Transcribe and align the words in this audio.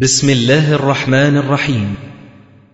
بسم 0.00 0.30
الله 0.30 0.74
الرحمن 0.74 1.36
الرحيم. 1.36 1.94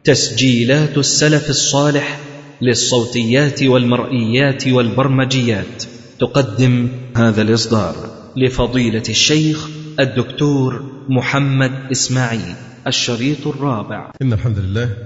تسجيلات 0.05 0.99
السلف 0.99 1.51
الصالح 1.51 2.21
للصوتيات 2.63 3.63
والمرئيات 3.63 4.69
والبرمجيات. 4.69 5.85
تقدم 6.21 6.89
هذا 7.17 7.43
الإصدار 7.43 7.95
لفضيلة 8.37 9.03
الشيخ 9.09 9.69
الدكتور 10.01 10.91
محمد 11.09 11.71
إسماعيل 11.93 12.55
الشريط 12.87 13.47
الرابع. 13.47 14.13
إن 14.23 14.33
الحمد 14.33 14.59
لله 14.59 14.97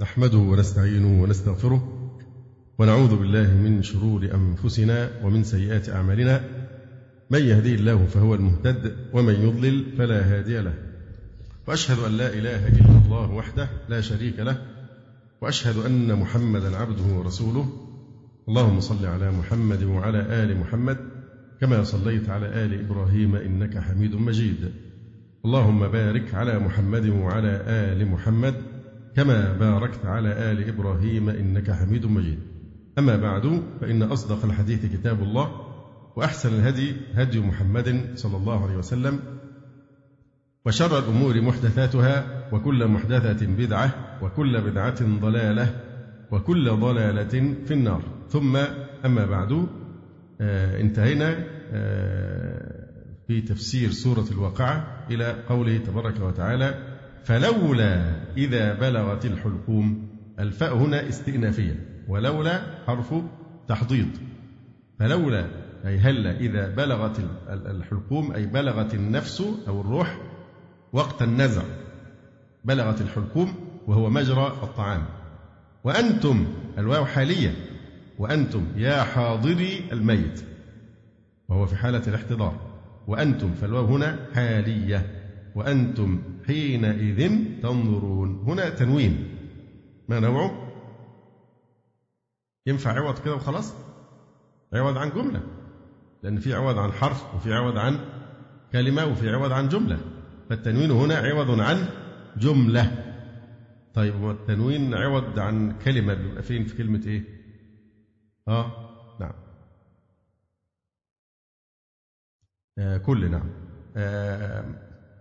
نحمده 0.00 0.38
ونستعينه 0.38 1.22
ونستغفره 1.22 1.82
ونعوذ 2.78 3.16
بالله 3.16 3.50
من 3.50 3.82
شرور 3.82 4.30
أنفسنا 4.34 5.10
ومن 5.24 5.44
سيئات 5.44 5.88
أعمالنا. 5.88 6.44
من 7.30 7.42
يهديه 7.48 7.74
الله 7.74 8.06
فهو 8.06 8.34
المهتد 8.34 8.96
ومن 9.12 9.34
يضلل 9.34 9.84
فلا 9.98 10.38
هادي 10.38 10.60
له. 10.60 10.91
وأشهد 11.66 11.98
أن 11.98 12.12
لا 12.12 12.34
إله 12.34 12.68
إلا 12.68 13.06
الله 13.06 13.30
وحده 13.30 13.68
لا 13.88 14.00
شريك 14.00 14.38
له 14.38 14.58
وأشهد 15.40 15.76
أن 15.86 16.18
محمدا 16.18 16.76
عبده 16.76 17.04
ورسوله. 17.04 17.66
اللهم 18.48 18.80
صل 18.80 19.06
على 19.06 19.30
محمد 19.30 19.82
وعلى 19.82 20.18
آل 20.18 20.60
محمد 20.60 20.96
كما 21.60 21.84
صليت 21.84 22.28
على 22.28 22.46
آل 22.46 22.84
إبراهيم 22.84 23.36
إنك 23.36 23.78
حميد 23.78 24.14
مجيد. 24.14 24.72
اللهم 25.44 25.88
بارك 25.88 26.34
على 26.34 26.58
محمد 26.58 27.06
وعلى 27.06 27.62
آل 27.66 28.08
محمد 28.08 28.54
كما 29.16 29.52
باركت 29.52 30.06
على 30.06 30.52
آل 30.52 30.68
إبراهيم 30.68 31.28
إنك 31.28 31.70
حميد 31.70 32.06
مجيد. 32.06 32.38
أما 32.98 33.16
بعد 33.16 33.62
فإن 33.80 34.02
أصدق 34.02 34.44
الحديث 34.44 34.86
كتاب 34.86 35.22
الله 35.22 35.50
وأحسن 36.16 36.48
الهدي 36.48 36.96
هدي 37.14 37.40
محمد 37.40 38.10
صلى 38.14 38.36
الله 38.36 38.64
عليه 38.64 38.76
وسلم 38.76 39.20
وشر 40.66 40.98
الأمور 40.98 41.40
محدثاتها 41.40 42.24
وكل 42.52 42.86
محدثة 42.86 43.46
بدعة 43.46 44.18
وكل 44.22 44.60
بدعة 44.60 45.20
ضلالة 45.20 45.74
وكل 46.30 46.70
ضلالة 46.70 47.54
في 47.64 47.74
النار. 47.74 48.02
ثم 48.28 48.56
أما 49.04 49.26
بعد 49.26 49.66
آه 50.40 50.80
انتهينا 50.80 51.36
آه 51.72 52.82
في 53.28 53.40
تفسير 53.40 53.90
سورة 53.90 54.24
الواقعة 54.32 55.06
إلى 55.10 55.36
قوله 55.48 55.78
تبارك 55.78 56.20
وتعالى 56.20 56.74
فلولا 57.24 58.16
إذا 58.36 58.74
بلغت 58.74 59.26
الحلقوم 59.26 60.08
الفاء 60.38 60.76
هنا 60.76 61.08
استئنافية 61.08 62.04
ولولا 62.08 62.62
حرف 62.86 63.14
تحضيض. 63.68 64.08
فلولا 64.98 65.46
أي 65.86 65.98
هلا 65.98 66.40
إذا 66.40 66.68
بلغت 66.68 67.20
الحلقوم 67.48 68.32
أي 68.32 68.46
بلغت 68.46 68.94
النفس 68.94 69.40
أو 69.68 69.80
الروح 69.80 70.31
وقت 70.92 71.22
النزع 71.22 71.62
بلغت 72.64 73.00
الحلقوم 73.00 73.54
وهو 73.86 74.10
مجرى 74.10 74.46
الطعام. 74.46 75.04
وأنتم 75.84 76.46
الواو 76.78 77.04
حالية 77.04 77.54
وأنتم 78.18 78.66
يا 78.76 79.02
حاضري 79.02 79.84
الميت. 79.92 80.44
وهو 81.48 81.66
في 81.66 81.76
حالة 81.76 82.02
الاحتضار. 82.06 82.60
وأنتم 83.06 83.54
فالواو 83.54 83.84
هنا 83.84 84.18
حالية. 84.34 85.22
وأنتم 85.54 86.22
حينئذ 86.46 87.30
تنظرون. 87.62 88.44
هنا 88.46 88.68
تنوين. 88.68 89.36
ما 90.08 90.20
نوعه؟ 90.20 90.68
ينفع 92.66 92.92
عوض 92.92 93.18
كده 93.18 93.34
وخلاص؟ 93.34 93.74
عوض 94.74 94.98
عن 94.98 95.10
جملة. 95.10 95.42
لأن 96.22 96.38
في 96.38 96.54
عوض 96.54 96.78
عن 96.78 96.92
حرف 96.92 97.34
وفي 97.34 97.54
عوض 97.54 97.76
عن 97.76 97.98
كلمة 98.72 99.06
وفي 99.06 99.30
عوض 99.30 99.52
عن 99.52 99.68
جملة. 99.68 99.98
فالتنوين 100.48 100.90
هنا 100.90 101.14
عوض 101.14 101.60
عن 101.60 101.88
جملة. 102.36 103.14
طيب 103.94 104.20
والتنوين 104.20 104.94
عوض 104.94 105.38
عن 105.38 105.78
كلمة. 105.78 106.14
بيبقى 106.14 106.42
فين؟ 106.42 106.64
في 106.64 106.76
كلمة 106.76 107.02
إيه؟ 107.06 107.24
آه 108.48 108.72
نعم. 109.20 109.32
آه 112.78 112.96
كل 112.96 113.30
نعم. 113.30 113.50
آه 113.96 114.64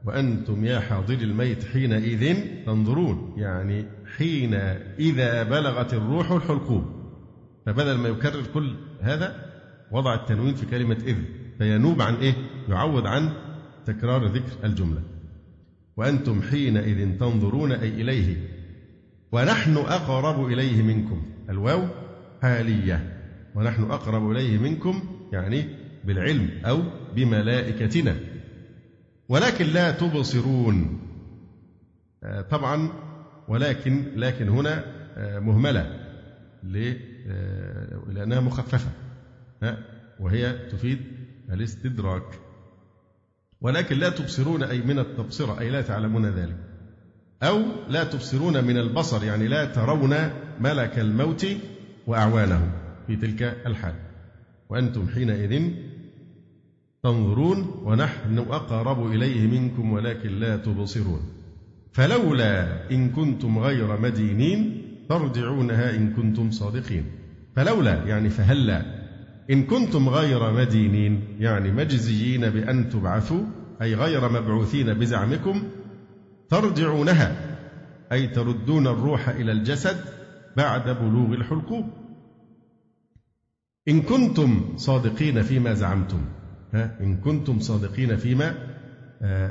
وأنتم 0.06 0.66
يا 0.66 0.80
حاضر 0.80 1.14
الميت 1.14 1.64
حينئذ 1.64 2.36
تنظرون. 2.66 3.34
يعني 3.38 3.86
حين 4.18 4.54
إذا 5.00 5.44
بلغت 5.44 5.94
الروح 5.94 6.32
الحلقوم. 6.32 7.02
فبدل 7.66 7.98
ما 7.98 8.10
يكرر 8.10 8.44
كل 8.54 8.76
هذا 9.02 9.52
وضع 9.92 10.14
التنوين 10.14 10.56
في 10.56 10.66
كلمة 10.66 10.98
إذ. 11.06 11.18
فينوب 11.58 12.02
عن 12.02 12.16
إيه؟ 12.16 12.34
يعوض 12.70 13.08
عن 13.08 13.34
تكرار 13.86 14.26
ذكر 14.26 14.66
الجملة. 14.66 15.02
وأنتم 15.98 16.42
حينئذ 16.42 17.18
تنظرون 17.20 17.72
أي 17.72 17.90
إليه 17.90 18.36
ونحن 19.32 19.78
أقرب 19.78 20.46
إليه 20.46 20.82
منكم. 20.82 21.22
الواو 21.50 21.88
حالية 22.42 23.18
ونحن 23.56 23.84
أقرب 23.84 24.32
إليه 24.32 24.58
منكم 24.58 25.04
يعني 25.34 25.66
بالعلم 26.04 26.50
أو 26.66 26.82
بملائكتنا. 27.16 28.16
ولكن 29.30 29.66
لا 29.66 29.92
تبصرون. 29.92 31.02
طبعا 32.50 32.90
ولكن 33.48 34.06
لكن 34.16 34.50
هنا 34.50 34.84
مهملة 35.40 36.00
لأنها 38.08 38.40
مخففة 38.40 38.90
وهي 40.20 40.70
تفيد 40.72 41.00
الاستدراك. 41.52 42.24
ولكن 43.62 43.98
لا 43.98 44.10
تبصرون 44.10 44.64
أي 44.64 44.82
من 44.82 45.00
التبصرة 45.00 45.60
أي 45.60 45.70
لا 45.70 45.82
تعلمون 45.82 46.26
ذلك. 46.26 46.58
أو 47.44 47.62
لا 47.90 48.04
تبصرون 48.04 48.64
من 48.64 48.78
البصر 48.78 49.24
يعني 49.24 49.48
لا 49.48 49.66
ترون 49.66 50.16
ملك 50.60 51.00
الموت 51.00 51.48
وأعوانه 52.08 52.72
في 53.08 53.16
تلك 53.16 53.44
الحال. 53.66 53.94
وأنتم 54.70 55.08
حينئذ 55.08 55.72
تنظرون 57.04 57.82
ونحن 57.84 58.38
أقرب 58.38 59.12
إليه 59.12 59.48
منكم 59.48 59.94
ولكن 59.94 60.40
لا 60.40 60.58
تبصرون. 60.58 61.22
فلولا 61.92 62.92
إن 62.92 63.10
كنتم 63.10 63.60
غير 63.60 64.00
مدينين 64.00 64.82
ترجعونها 65.10 65.96
إن 65.96 66.14
كنتم 66.14 66.52
صادقين. 66.52 67.06
فلولا 67.56 67.94
يعني 68.06 68.30
فهلا 68.30 69.01
إن 69.50 69.64
كنتم 69.64 70.10
غير 70.10 70.54
مدينين 70.54 71.22
يعني 71.40 71.72
مجزيين 71.72 72.50
بأن 72.50 72.90
تبعثوا 72.90 73.44
أي 73.82 73.96
غير 73.96 74.30
مبعوثين 74.30 74.94
بزعمكم 74.94 75.64
ترجعونها 76.50 77.36
أي 78.12 78.28
تردون 78.28 78.88
الروح 78.88 79.30
إلى 79.30 79.52
الجسد 79.52 79.98
بعد 80.58 80.90
بلوغ 80.90 81.34
الحلقوم 81.34 81.92
إن 83.88 84.02
كنتم 84.02 84.78
صادقين 84.78 85.42
فيما 85.42 85.74
زعمتم 85.74 86.22
ها؟ 86.74 86.98
إن 87.02 87.18
كنتم 87.18 87.60
صادقين 87.60 88.16
فيما 88.18 88.56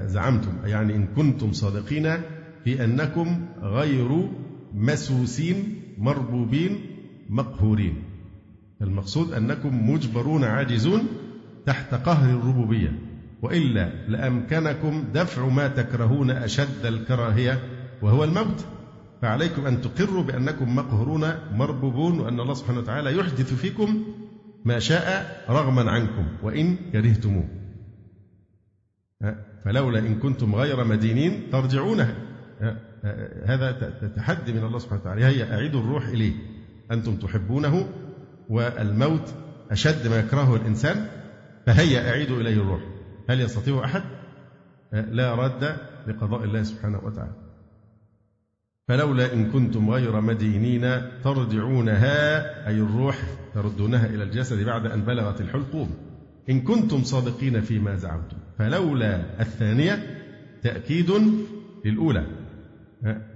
زعمتم 0.06 0.52
يعني 0.64 0.96
إن 0.96 1.06
كنتم 1.06 1.52
صادقين 1.52 2.20
في 2.64 2.84
أنكم 2.84 3.46
غير 3.62 4.28
مسوسين 4.74 5.82
مربوبين 5.98 6.80
مقهورين. 7.28 8.09
المقصود 8.82 9.32
أنكم 9.32 9.90
مجبرون 9.90 10.44
عاجزون 10.44 11.02
تحت 11.66 11.94
قهر 11.94 12.30
الربوبية 12.30 12.98
وإلا 13.42 14.08
لأمكنكم 14.08 15.04
دفع 15.14 15.48
ما 15.48 15.68
تكرهون 15.68 16.30
أشد 16.30 16.86
الكراهية 16.86 17.58
وهو 18.02 18.24
الموت. 18.24 18.64
فعليكم 19.22 19.66
أن 19.66 19.80
تقروا 19.80 20.22
بأنكم 20.22 20.76
مقهورون 20.76 21.32
مربوبون 21.52 22.20
وأن 22.20 22.40
الله 22.40 22.54
سبحانه 22.54 22.78
وتعالى 22.78 23.16
يحدث 23.16 23.54
فيكم 23.54 24.04
ما 24.64 24.78
شاء 24.78 25.36
رغما 25.50 25.90
عنكم 25.90 26.26
وإن 26.42 26.76
كرهتموه. 26.92 27.48
فلولا 29.64 29.98
إن 29.98 30.14
كنتم 30.14 30.54
غير 30.54 30.84
مدينين 30.84 31.50
ترجعونها. 31.52 32.14
هذا 33.44 33.72
تحدي 34.16 34.52
من 34.52 34.64
الله 34.64 34.78
سبحانه 34.78 35.00
وتعالى. 35.00 35.24
هيا 35.24 35.54
أعيدوا 35.54 35.80
الروح 35.80 36.06
إليه. 36.06 36.32
أنتم 36.90 37.16
تحبونه 37.16 37.88
والموت 38.50 39.34
أشد 39.70 40.06
ما 40.06 40.18
يكرهه 40.18 40.56
الإنسان 40.56 41.06
فهيا 41.66 42.10
أعيدوا 42.10 42.40
إليه 42.40 42.56
الروح. 42.62 42.80
هل 43.28 43.40
يستطيع 43.40 43.84
أحد؟ 43.84 44.02
لا 44.92 45.34
رد 45.34 45.76
لقضاء 46.06 46.44
الله 46.44 46.62
سبحانه 46.62 47.04
وتعالى. 47.04 47.32
فلولا 48.88 49.32
إن 49.32 49.50
كنتم 49.50 49.90
غير 49.90 50.20
مدينين 50.20 51.02
ترجعونها 51.24 52.68
أي 52.68 52.74
الروح 52.80 53.16
تردونها 53.54 54.06
إلى 54.06 54.22
الجسد 54.22 54.64
بعد 54.64 54.86
أن 54.86 55.02
بلغت 55.02 55.40
الحلقوم. 55.40 55.90
إن 56.50 56.60
كنتم 56.60 57.02
صادقين 57.02 57.60
فيما 57.60 57.96
زعمتم. 57.96 58.36
فلولا 58.58 59.40
الثانية 59.40 60.22
تأكيد 60.62 61.10
للأولى. 61.84 62.26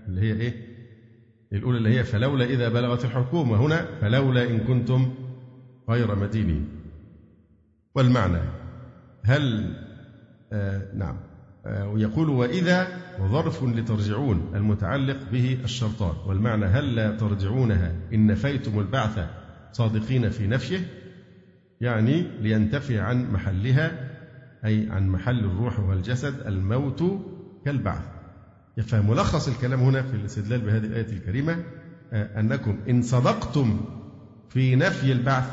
اللي 0.09 0.21
هي 0.21 0.33
إيه؟ 0.41 0.74
الأولى 1.59 1.79
اللي 1.79 1.99
هي 1.99 2.05
فلولا 2.05 2.45
إذا 2.45 2.69
بلغت 2.69 3.05
الحلقوم 3.05 3.51
وهنا 3.51 3.87
فلولا 4.01 4.51
إن 4.51 4.59
كنتم 4.59 5.15
غير 5.91 6.15
مدينين. 6.15 6.69
والمعنى 7.95 8.41
هل 9.25 9.75
آه 10.53 10.95
نعم 10.95 11.17
آه، 11.67 11.89
ويقول 11.89 12.29
وإذا 12.29 12.89
ظرف 13.21 13.65
لترجعون 13.65 14.53
المتعلق 14.55 15.17
به 15.33 15.59
الشرطان. 15.65 16.17
والمعنى 16.27 16.67
هل 16.67 16.95
لا 16.95 17.17
ترجعونها 17.17 17.93
إن 18.15 18.27
نفيتم 18.27 18.79
البعث 18.79 19.29
صادقين 19.73 20.31
في 20.31 20.47
نفيه 20.47 20.81
يعني 21.81 22.23
لينتفي 22.41 22.99
عن 22.99 23.33
محلها 23.33 24.11
أي 24.65 24.89
عن 24.91 25.09
محل 25.09 25.39
الروح 25.39 25.81
والجسد 25.81 26.47
الموت 26.47 27.03
كالبعث. 27.65 28.14
فملخص 28.83 29.49
الكلام 29.49 29.81
هنا 29.81 30.03
في 30.03 30.17
الاستدلال 30.17 30.61
بهذه 30.61 30.85
الآية 30.85 31.13
الكريمة 31.13 31.65
آه، 32.13 32.41
أنكم 32.41 32.79
إن 32.89 33.03
صدقتم 33.03 33.81
في 34.49 34.77
نفي 34.77 35.13
البعث 35.13 35.51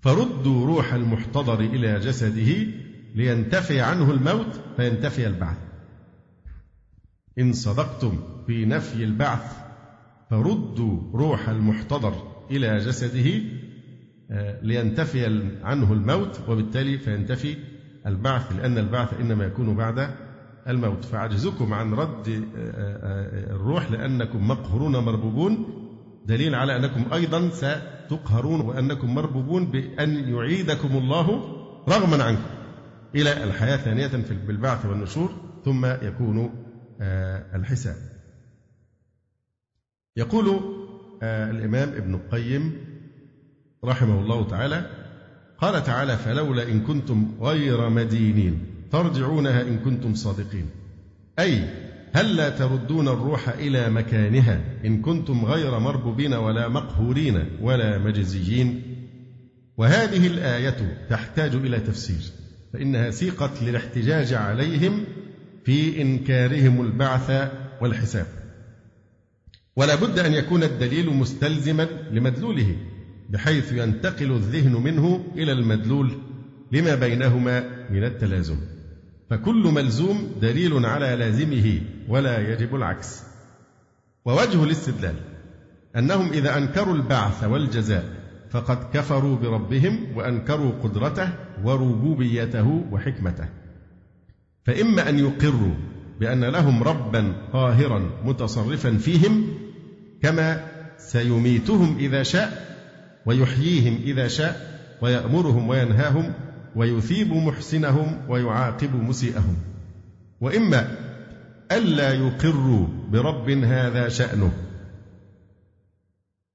فردوا 0.00 0.66
روح 0.66 0.94
المحتضر 0.94 1.60
إلى 1.60 1.98
جسده 1.98 2.66
لينتفي 3.14 3.80
عنه 3.80 4.10
الموت 4.10 4.60
فينتفي 4.76 5.26
البعث. 5.26 5.58
إن 7.38 7.52
صدقتم 7.52 8.18
في 8.46 8.64
نفي 8.64 9.04
البعث 9.04 9.56
فردوا 10.30 11.18
روح 11.18 11.48
المحتضر 11.48 12.46
إلى 12.50 12.78
جسده 12.78 13.40
آه، 14.30 14.60
لينتفي 14.62 15.24
عنه 15.62 15.92
الموت 15.92 16.40
وبالتالي 16.48 16.98
فينتفي 16.98 17.56
البعث 18.06 18.52
لأن 18.52 18.78
البعث 18.78 19.20
إنما 19.20 19.44
يكون 19.44 19.76
بعد 19.76 20.14
الموت. 20.68 21.04
فعجزكم 21.04 21.74
عن 21.74 21.94
رد 21.94 22.28
آه، 22.28 22.42
آه، 22.56 23.54
الروح 23.54 23.90
لأنكم 23.90 24.48
مقهورون 24.48 24.96
مربوبون. 24.96 25.66
دليل 26.26 26.54
على 26.54 26.76
أنكم 26.76 27.12
أيضا 27.12 27.50
ستقهرون 27.50 28.60
وأنكم 28.60 29.14
مربوبون 29.14 29.66
بأن 29.66 30.28
يعيدكم 30.34 30.96
الله 30.96 31.28
رغما 31.88 32.24
عنكم. 32.24 32.50
إلى 33.14 33.44
الحياة 33.44 33.76
ثانية 33.76 34.10
بالبعث 34.46 34.86
والنشور 34.86 35.30
ثم 35.64 35.86
يكون 35.86 36.50
الحساب. 37.54 37.96
يقول 40.16 40.60
الإمام 41.22 41.88
ابن 41.88 42.14
القيم 42.14 42.76
رحمه 43.84 44.20
الله 44.20 44.48
تعالى 44.48 44.90
قال 45.58 45.84
تعالى 45.84 46.16
فلولا 46.16 46.62
إن 46.62 46.80
كنتم 46.80 47.34
غير 47.40 47.88
مدينين 47.88 48.71
ترجعونها 48.92 49.62
إن 49.62 49.78
كنتم 49.78 50.14
صادقين. 50.14 50.66
أي 51.38 51.64
هل 52.12 52.36
لا 52.36 52.50
تردون 52.50 53.08
الروح 53.08 53.48
إلى 53.48 53.90
مكانها 53.90 54.60
إن 54.84 55.02
كنتم 55.02 55.44
غير 55.44 55.78
مربوبين 55.78 56.34
ولا 56.34 56.68
مقهورين 56.68 57.44
ولا 57.60 57.98
مجزيين؟ 57.98 58.82
وهذه 59.76 60.26
الآية 60.26 61.06
تحتاج 61.10 61.54
إلى 61.54 61.80
تفسير 61.80 62.20
فإنها 62.72 63.10
سيقت 63.10 63.62
للاحتجاج 63.62 64.32
عليهم 64.32 65.04
في 65.64 66.02
إنكارهم 66.02 66.80
البعث 66.80 67.50
والحساب. 67.80 68.26
ولا 69.76 69.94
بد 69.94 70.18
أن 70.18 70.32
يكون 70.32 70.62
الدليل 70.62 71.10
مستلزما 71.10 71.88
لمدلوله 72.10 72.76
بحيث 73.30 73.72
ينتقل 73.72 74.32
الذهن 74.32 74.72
منه 74.72 75.24
إلى 75.36 75.52
المدلول 75.52 76.12
لما 76.72 76.94
بينهما 76.94 77.64
من 77.90 78.04
التلازم. 78.04 78.56
فكل 79.32 79.62
ملزوم 79.62 80.32
دليل 80.40 80.86
على 80.86 81.16
لازمه 81.16 81.80
ولا 82.08 82.52
يجب 82.52 82.74
العكس. 82.74 83.22
ووجه 84.24 84.64
الاستدلال 84.64 85.14
أنهم 85.96 86.32
إذا 86.32 86.58
أنكروا 86.58 86.94
البعث 86.94 87.44
والجزاء 87.44 88.04
فقد 88.50 88.78
كفروا 88.92 89.36
بربهم 89.36 90.16
وأنكروا 90.16 90.72
قدرته 90.82 91.28
وربوبيته 91.64 92.84
وحكمته. 92.90 93.48
فإما 94.64 95.08
أن 95.08 95.18
يقروا 95.18 95.74
بأن 96.20 96.44
لهم 96.44 96.82
ربا 96.82 97.32
قاهرا 97.52 98.10
متصرفا 98.24 98.96
فيهم 98.96 99.46
كما 100.22 100.64
سيميتهم 100.98 101.98
إذا 101.98 102.22
شاء 102.22 102.76
ويحييهم 103.26 104.00
إذا 104.04 104.28
شاء 104.28 104.80
ويأمرهم 105.02 105.68
وينهاهم 105.68 106.34
ويثيب 106.76 107.32
محسنهم 107.32 108.18
ويعاقب 108.28 108.94
مسيئهم. 108.94 109.56
وإما 110.40 110.96
ألا 111.72 112.12
يقروا 112.12 112.86
برب 113.12 113.50
هذا 113.50 114.08
شأنه. 114.08 114.52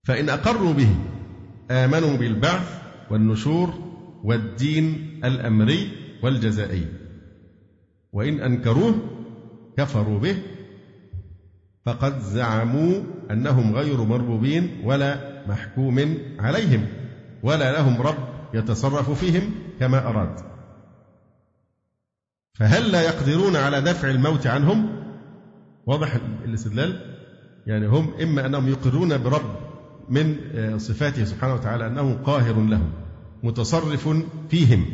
فإن 0.03 0.29
أقروا 0.29 0.73
به 0.73 0.95
آمنوا 1.71 2.17
بالبعث 2.17 2.81
والنشور 3.11 3.73
والدين 4.23 5.19
الأمري 5.25 5.91
والجزائي. 6.23 6.85
وإن 8.13 8.39
أنكروه 8.39 8.95
كفروا 9.77 10.19
به 10.19 10.35
فقد 11.85 12.19
زعموا 12.19 12.93
أنهم 13.31 13.75
غير 13.75 14.03
مربوبين 14.03 14.81
ولا 14.83 15.43
محكوم 15.47 16.17
عليهم 16.39 16.87
ولا 17.43 17.71
لهم 17.71 18.01
رب 18.01 18.17
يتصرف 18.53 19.11
فيهم 19.11 19.51
كما 19.79 20.07
أراد. 20.07 20.35
فهل 22.53 22.91
لا 22.91 23.01
يقدرون 23.01 23.55
على 23.55 23.81
دفع 23.81 24.09
الموت 24.09 24.47
عنهم؟ 24.47 24.89
واضح 25.85 26.17
الاستدلال؟ 26.45 27.17
يعني 27.67 27.87
هم 27.87 28.13
إما 28.21 28.45
أنهم 28.45 28.67
يقرون 28.67 29.17
برب 29.17 29.55
من 30.09 30.35
آه، 30.55 30.77
صفاته 30.77 31.25
سبحانه 31.25 31.53
وتعالى 31.53 31.87
أنه 31.87 32.13
قاهر 32.13 32.61
لهم 32.61 32.91
متصرف 33.43 34.09
فيهم 34.49 34.85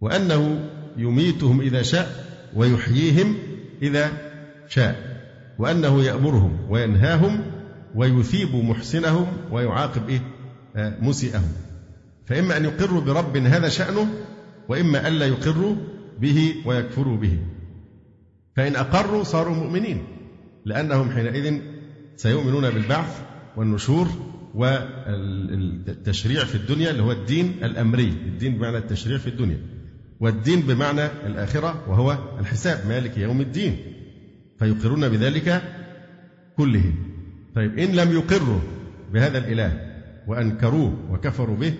وأنه 0.00 0.70
يميتهم 0.96 1.60
إذا 1.60 1.82
شاء 1.82 2.08
ويحييهم 2.56 3.36
إذا 3.82 4.12
شاء 4.68 5.14
وأنه 5.58 6.02
يأمرهم 6.02 6.70
وينهاهم 6.70 7.42
ويثيب 7.94 8.54
محسنهم 8.54 9.26
ويعاقب 9.50 10.08
إيه؟ 10.08 10.20
آه، 10.76 10.98
مسيئهم. 11.00 11.52
فإما 12.26 12.56
أن 12.56 12.64
يقروا 12.64 13.00
برب 13.00 13.36
هذا 13.36 13.68
شأنه 13.68 14.08
وإما 14.68 15.08
ألا 15.08 15.26
يقروا 15.26 15.76
به 16.20 16.54
ويكفروا 16.66 17.16
به. 17.16 17.38
فإن 18.56 18.76
أقروا 18.76 19.22
صاروا 19.22 19.54
مؤمنين 19.54 20.02
لأنهم 20.64 21.10
حينئذ 21.10 21.60
سيؤمنون 22.16 22.70
بالبعث 22.70 23.22
والنشور 23.56 24.08
والتشريع 24.54 26.44
في 26.44 26.54
الدنيا 26.54 26.90
اللي 26.90 27.02
هو 27.02 27.12
الدين 27.12 27.52
الأمري 27.62 28.08
الدين 28.08 28.58
بمعنى 28.58 28.78
التشريع 28.78 29.18
في 29.18 29.26
الدنيا 29.26 29.58
والدين 30.20 30.60
بمعنى 30.60 31.06
الآخرة 31.26 31.84
وهو 31.88 32.18
الحساب 32.40 32.88
مالك 32.88 33.18
يوم 33.18 33.40
الدين. 33.40 33.76
فيقرون 34.58 35.08
بذلك 35.08 35.62
كله 36.56 36.92
طيب 37.54 37.78
إن 37.78 37.92
لم 37.92 38.12
يقروا 38.12 38.60
بهذا 39.12 39.38
الإله 39.38 39.94
وأنكروه 40.26 40.98
وكفروا 41.10 41.56
به 41.56 41.74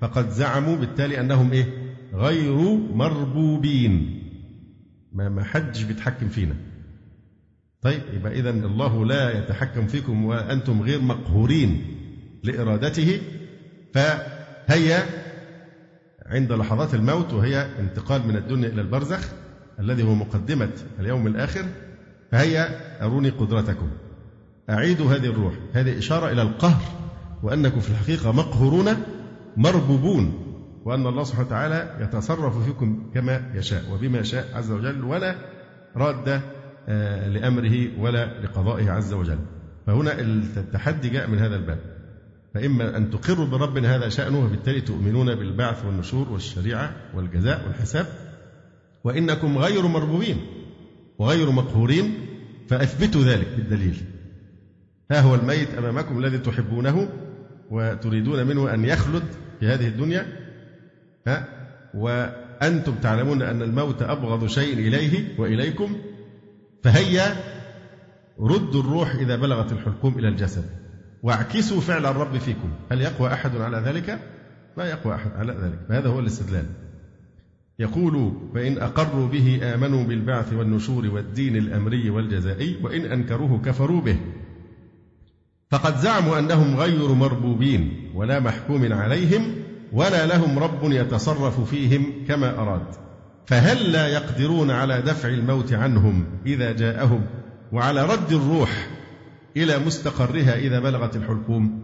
فقد 0.00 0.30
زعموا 0.30 0.76
بالتالي 0.76 1.20
أنهم 1.20 1.52
إيه؟ 1.52 1.66
غير 2.14 2.54
مربوبين. 2.94 4.22
ما 5.12 5.28
ما 5.28 5.44
حدش 5.44 5.82
بيتحكم 5.82 6.28
فينا. 6.28 6.54
طيب 7.82 8.02
يبقى 8.12 8.32
إذا 8.32 8.50
الله 8.50 9.06
لا 9.06 9.38
يتحكم 9.38 9.86
فيكم 9.86 10.24
وأنتم 10.24 10.82
غير 10.82 11.00
مقهورين 11.00 11.94
لإرادته. 12.44 13.20
فهي 13.94 15.02
عند 16.26 16.52
لحظات 16.52 16.94
الموت 16.94 17.32
وهي 17.32 17.68
انتقال 17.80 18.26
من 18.28 18.36
الدنيا 18.36 18.68
إلى 18.68 18.80
البرزخ 18.80 19.28
الذي 19.80 20.02
هو 20.02 20.14
مقدمة 20.14 20.70
اليوم 21.00 21.26
الآخر 21.26 21.64
فهي 22.32 22.68
أروني 23.02 23.30
قدرتكم. 23.30 23.90
أعيدوا 24.70 25.12
هذه 25.14 25.26
الروح. 25.26 25.54
هذه 25.72 25.98
إشارة 25.98 26.32
إلى 26.32 26.42
القهر 26.42 26.82
وأنكم 27.42 27.80
في 27.80 27.90
الحقيقة 27.90 28.32
مقهورون 28.32 28.86
مربوبون 29.58 30.44
وأن 30.84 31.06
الله 31.06 31.24
سبحانه 31.24 31.46
وتعالى 31.46 31.96
يتصرف 32.00 32.64
فيكم 32.64 33.10
كما 33.14 33.50
يشاء 33.54 33.82
وبما 33.92 34.22
شاء 34.22 34.48
عز 34.54 34.70
وجل 34.70 35.04
ولا 35.04 35.34
راد 35.96 36.40
آه، 36.88 37.28
لأمره 37.28 38.00
ولا 38.00 38.42
لقضائه 38.42 38.90
عز 38.90 39.12
وجل. 39.12 39.38
فهنا 39.86 40.20
التحدي 40.56 41.08
جاء 41.08 41.30
من 41.30 41.38
هذا 41.38 41.56
الباب. 41.56 41.78
فإما 42.54 42.96
أن 42.96 43.10
تقروا 43.10 43.46
برب 43.46 43.78
هذا 43.78 44.08
شأنه 44.08 44.44
وبالتالي 44.44 44.80
تؤمنون 44.80 45.34
بالبعث 45.34 45.84
والنشور 45.84 46.28
والشريعة 46.28 46.92
والجزاء 47.14 47.66
والحساب. 47.66 48.06
وإنكم 49.04 49.58
غير 49.58 49.86
مربوبين 49.86 50.36
وغير 51.18 51.50
مقهورين 51.50 52.14
فأثبتوا 52.68 53.22
ذلك 53.22 53.48
بالدليل. 53.56 53.96
ها 55.10 55.20
هو 55.20 55.34
الميت 55.34 55.74
أمامكم 55.74 56.18
الذي 56.18 56.38
تحبونه 56.38 57.08
وتريدون 57.70 58.46
منه 58.46 58.74
أن 58.74 58.84
يخلد 58.84 59.24
في 59.60 59.66
هذه 59.66 59.88
الدنيا 59.88 60.26
ها 61.26 61.48
وأنتم 61.94 62.94
تعلمون 62.94 63.42
أن 63.42 63.62
الموت 63.62 64.02
أبغض 64.02 64.46
شيء 64.46 64.78
إليه 64.78 65.40
وإليكم 65.40 65.96
فهيا 66.84 67.36
ردوا 68.40 68.80
الروح 68.80 69.14
إذا 69.14 69.36
بلغت 69.36 69.72
الحلقوم 69.72 70.18
إلى 70.18 70.28
الجسد 70.28 70.64
واعكسوا 71.22 71.80
فعل 71.80 72.06
الرب 72.06 72.38
فيكم. 72.38 72.70
هل 72.92 73.00
يقوى 73.00 73.32
أحد 73.32 73.56
على 73.56 73.78
ذلك؟ 73.78 74.18
لا 74.76 74.84
يقوى 74.84 75.14
أحد 75.14 75.30
على 75.36 75.52
ذلك 75.52 75.78
فهذا 75.88 76.08
هو 76.08 76.20
الاستدلال. 76.20 76.64
يقول 77.78 78.32
فإن 78.54 78.78
أقروا 78.78 79.28
به 79.28 79.74
آمنوا 79.74 80.04
بالبعث 80.04 80.52
والنشور 80.52 81.06
والدين 81.06 81.56
الأمري 81.56 82.10
والجزائي 82.10 82.76
وإن 82.82 83.00
أنكروه 83.00 83.62
كفروا 83.62 84.00
به. 84.00 84.18
فقد 85.70 85.96
زعموا 85.96 86.38
أنهم 86.38 86.76
غير 86.76 87.12
مربوبين 87.12 88.10
ولا 88.14 88.40
محكوم 88.40 88.92
عليهم 88.92 89.54
ولا 89.92 90.26
لهم 90.26 90.58
رب 90.58 90.92
يتصرف 90.92 91.70
فيهم 91.70 92.12
كما 92.28 92.58
أراد. 92.58 92.86
فهل 93.46 93.92
لا 93.92 94.08
يقدرون 94.08 94.70
على 94.70 95.02
دفع 95.02 95.28
الموت 95.28 95.72
عنهم 95.72 96.24
إذا 96.46 96.72
جاءهم؟ 96.72 97.20
وعلى 97.72 98.06
رد 98.06 98.32
الروح 98.32 98.88
إلى 99.56 99.78
مستقرها 99.78 100.58
إذا 100.58 100.80
بلغت 100.80 101.16
الحلقوم. 101.16 101.82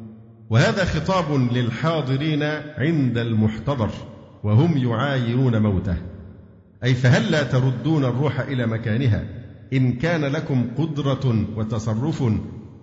وهذا 0.50 0.85
خطاب 0.85 1.53
للحاضرين 1.53 2.43
عند 2.79 3.19
المحتضر 3.19 3.91
وهم 4.45 4.76
يعايرون 4.76 5.62
موته. 5.62 5.97
أي 6.85 6.95
فهل 6.95 7.31
لا 7.31 7.43
تردون 7.43 8.05
الروح 8.05 8.41
إلى 8.41 8.67
مكانها؟ 8.67 9.25
إن 9.73 9.93
كان 9.93 10.25
لكم 10.25 10.67
قدرة 10.79 11.47
وتصرف 11.57 12.23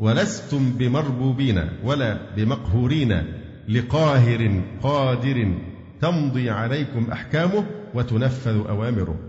ولستم 0.02 0.72
بمربوبين 0.72 1.70
ولا 1.84 2.36
بمقهورين 2.36 3.24
لقاهر 3.70 4.62
قادر 4.84 5.54
تمضي 6.02 6.50
عليكم 6.50 7.12
أحكامه 7.12 7.66
وتنفذ 7.94 8.68
أوامره. 8.70 9.20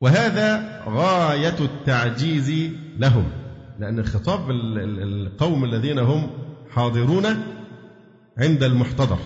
وهذا 0.00 0.82
غاية 0.88 1.58
التعجيز 1.60 2.70
لهم 2.98 3.24
لأن 3.78 4.02
خطاب 4.04 4.50
القوم 4.50 5.64
الذين 5.64 5.98
هم 5.98 6.30
حاضرون 6.70 7.26
عند 8.38 8.62
المحتضر 8.62 9.18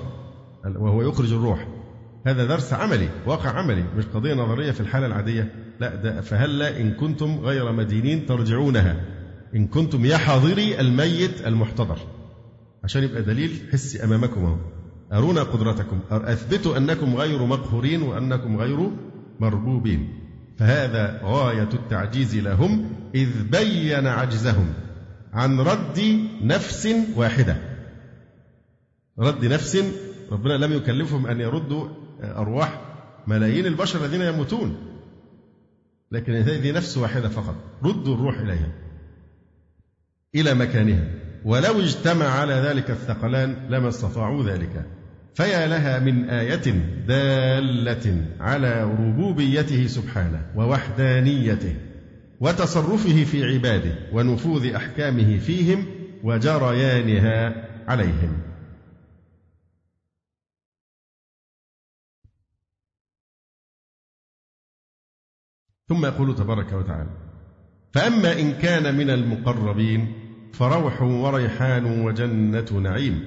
وهو 0.65 1.03
يخرج 1.03 1.33
الروح. 1.33 1.69
هذا 2.27 2.45
درس 2.45 2.73
عملي 2.73 3.09
واقع 3.27 3.51
عملي 3.51 3.85
مش 3.97 4.05
قضية 4.05 4.35
نظرية 4.35 4.71
في 4.71 4.81
الحالة 4.81 5.07
العادية. 5.07 5.55
لا 5.81 5.95
ده 5.95 6.21
فهلا 6.21 6.81
إن 6.81 6.91
كنتم 6.91 7.39
غير 7.39 7.73
مدينين 7.73 8.27
ترجعونها. 8.27 9.16
إن 9.55 9.67
كنتم 9.67 10.05
يا 10.05 10.17
حاضري 10.17 10.81
الميت 10.81 11.47
المحتضر. 11.47 11.99
عشان 12.85 13.03
يبقى 13.03 13.23
دليل 13.23 13.61
حسي 13.73 14.05
أمامكم 14.05 14.45
أهو. 14.45 14.57
أرونا 15.13 15.43
قدرتكم. 15.43 16.01
أثبتوا 16.11 16.77
أنكم 16.77 17.17
غير 17.17 17.47
مقهورين 17.47 18.03
وأنكم 18.03 18.57
غير 18.57 18.91
مربوبين. 19.41 20.09
فهذا 20.59 21.21
غاية 21.25 21.69
التعجيز 21.75 22.37
لهم 22.37 22.91
إذ 23.15 23.43
بين 23.43 24.07
عجزهم 24.07 24.73
عن 25.33 25.61
رد 25.61 26.21
نفس 26.43 26.89
واحدة. 27.17 27.57
رد 29.19 29.45
نفس 29.45 29.85
ربنا 30.33 30.53
لم 30.53 30.73
يكلفهم 30.73 31.27
أن 31.27 31.41
يردوا 31.41 31.89
أرواح 32.23 32.81
ملايين 33.27 33.67
البشر 33.67 34.05
الذين 34.05 34.21
يموتون. 34.21 34.77
لكن 36.13 36.33
هذه 36.33 36.73
نفس 36.73 36.99
واحدة 36.99 37.29
فقط. 37.29 37.55
ردوا 37.85 38.15
الروح 38.15 38.39
إليها. 38.39 38.86
إلى 40.41 40.55
مكانها. 40.55 41.05
ولو 41.45 41.81
اجتمع 41.81 42.27
على 42.27 42.55
ذلك 42.55 42.91
الثقلان 42.91 43.67
لما 43.69 43.89
استطاعوا 43.89 44.45
ذلك. 44.45 44.87
فيا 45.35 45.67
لها 45.67 45.99
من 45.99 46.31
آية 46.31 46.71
دالة 47.07 48.25
على 48.41 48.85
ربوبيته 48.85 49.87
سبحانه 49.87 50.47
ووحدانيته 50.57 51.77
وتصرفه 52.41 53.25
في 53.25 53.45
عباده 53.45 53.95
ونفوذ 54.13 54.75
أحكامه 54.75 55.39
فيهم 55.39 55.87
وجريانها 56.25 57.69
عليهم. 57.89 58.47
ثم 65.89 66.07
يقول 66.07 66.35
تبارك 66.35 66.73
وتعالى 66.73 67.11
فأما 67.95 68.41
إن 68.41 68.53
كان 68.53 68.95
من 68.97 69.11
المقربين 69.11 70.16
فروح 70.59 71.03
وريحان 71.03 71.85
وجنة 72.01 72.81
نعيم. 72.81 73.25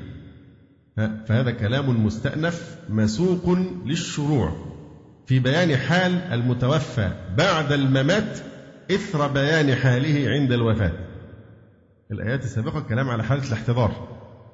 فهذا 0.97 1.51
كلام 1.51 2.05
مستأنف 2.05 2.77
مسوق 2.89 3.57
للشروع. 3.85 4.55
في 5.25 5.39
بيان 5.39 5.77
حال 5.77 6.11
المتوفى 6.11 7.11
بعد 7.37 7.71
الممات 7.71 8.39
إثر 8.91 9.27
بيان 9.27 9.75
حاله 9.75 10.29
عند 10.29 10.51
الوفاة. 10.51 10.91
الآيات 12.11 12.43
السابقة 12.43 12.79
كلام 12.79 13.09
على 13.09 13.23
حالة 13.23 13.47
الاحتضار 13.47 13.91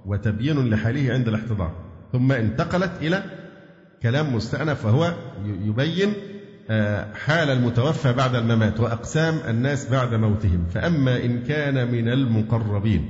وتبيين 0.05 0.69
لحاله 0.69 1.13
عند 1.13 1.27
الاحتضار. 1.27 1.71
ثم 2.11 2.31
انتقلت 2.31 2.91
إلى 3.01 3.23
كلام 4.03 4.35
مستأنف 4.35 4.85
وهو 4.85 5.13
يبين 5.45 6.13
حال 7.13 7.49
المتوفى 7.49 8.13
بعد 8.13 8.35
الممات 8.35 8.79
وأقسام 8.79 9.39
الناس 9.49 9.89
بعد 9.89 10.13
موتهم 10.13 10.65
فأما 10.65 11.25
إن 11.25 11.43
كان 11.43 11.91
من 11.91 12.09
المقربين. 12.09 13.05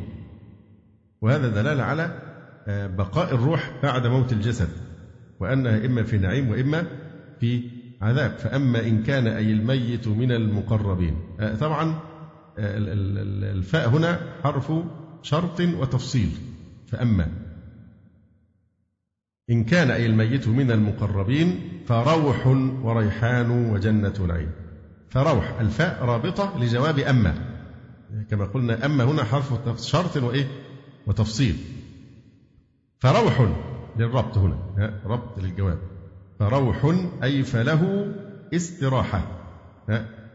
وهذا 1.22 1.48
دلالة 1.48 1.84
على 1.84 2.22
آه، 2.68 2.88
بقاء 2.88 3.36
الروح 3.36 3.72
بعد 3.84 4.08
موت 4.08 4.34
الجسد 4.34 4.70
وأنها 5.40 5.86
إما 5.86 6.04
في 6.04 6.18
نعيم 6.18 6.50
وإما 6.50 6.84
في 7.40 7.64
عذاب. 8.02 8.32
فأما 8.32 8.80
إن 8.80 9.04
كان 9.04 9.28
أي 9.28 9.52
الميت 9.52 10.08
من 10.08 10.32
المقربين. 10.32 11.16
آه، 11.40 11.56
طبعا 11.56 12.00
الفاء 12.58 13.90
هنا 13.90 14.20
حرف 14.44 14.72
شرط 15.22 15.62
وتفصيل. 15.62 16.30
فأما 16.88 17.28
إن 19.50 19.64
كان 19.64 19.92
أي 19.92 20.06
الميت 20.06 20.48
من 20.48 20.72
المقربين 20.72 21.82
فروح 21.88 22.48
وريحان 22.84 23.52
وجنة 23.52 24.14
نعيم 24.28 24.52
فروح 25.10 25.60
الفاء 25.60 26.06
رابطة 26.06 26.60
لجواب 26.60 27.00
أما. 27.00 27.36
كما 28.30 28.46
قلنا 28.46 28.86
أما 28.86 29.04
هنا 29.04 29.24
حرف 29.24 29.82
شرط 29.82 30.18
وإيه؟ 30.18 30.48
وتفصيل. 31.08 31.56
فروح 33.00 33.50
للربط 33.98 34.38
هنا 34.38 35.02
ربط 35.06 35.40
للجواب. 35.40 35.80
فروح 36.40 36.96
أي 37.24 37.44
فله 37.44 38.14
استراحة 38.54 39.22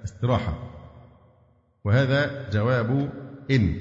استراحة. 0.05 0.59
وهذا 1.85 2.51
جواب 2.51 3.13
إن. 3.51 3.77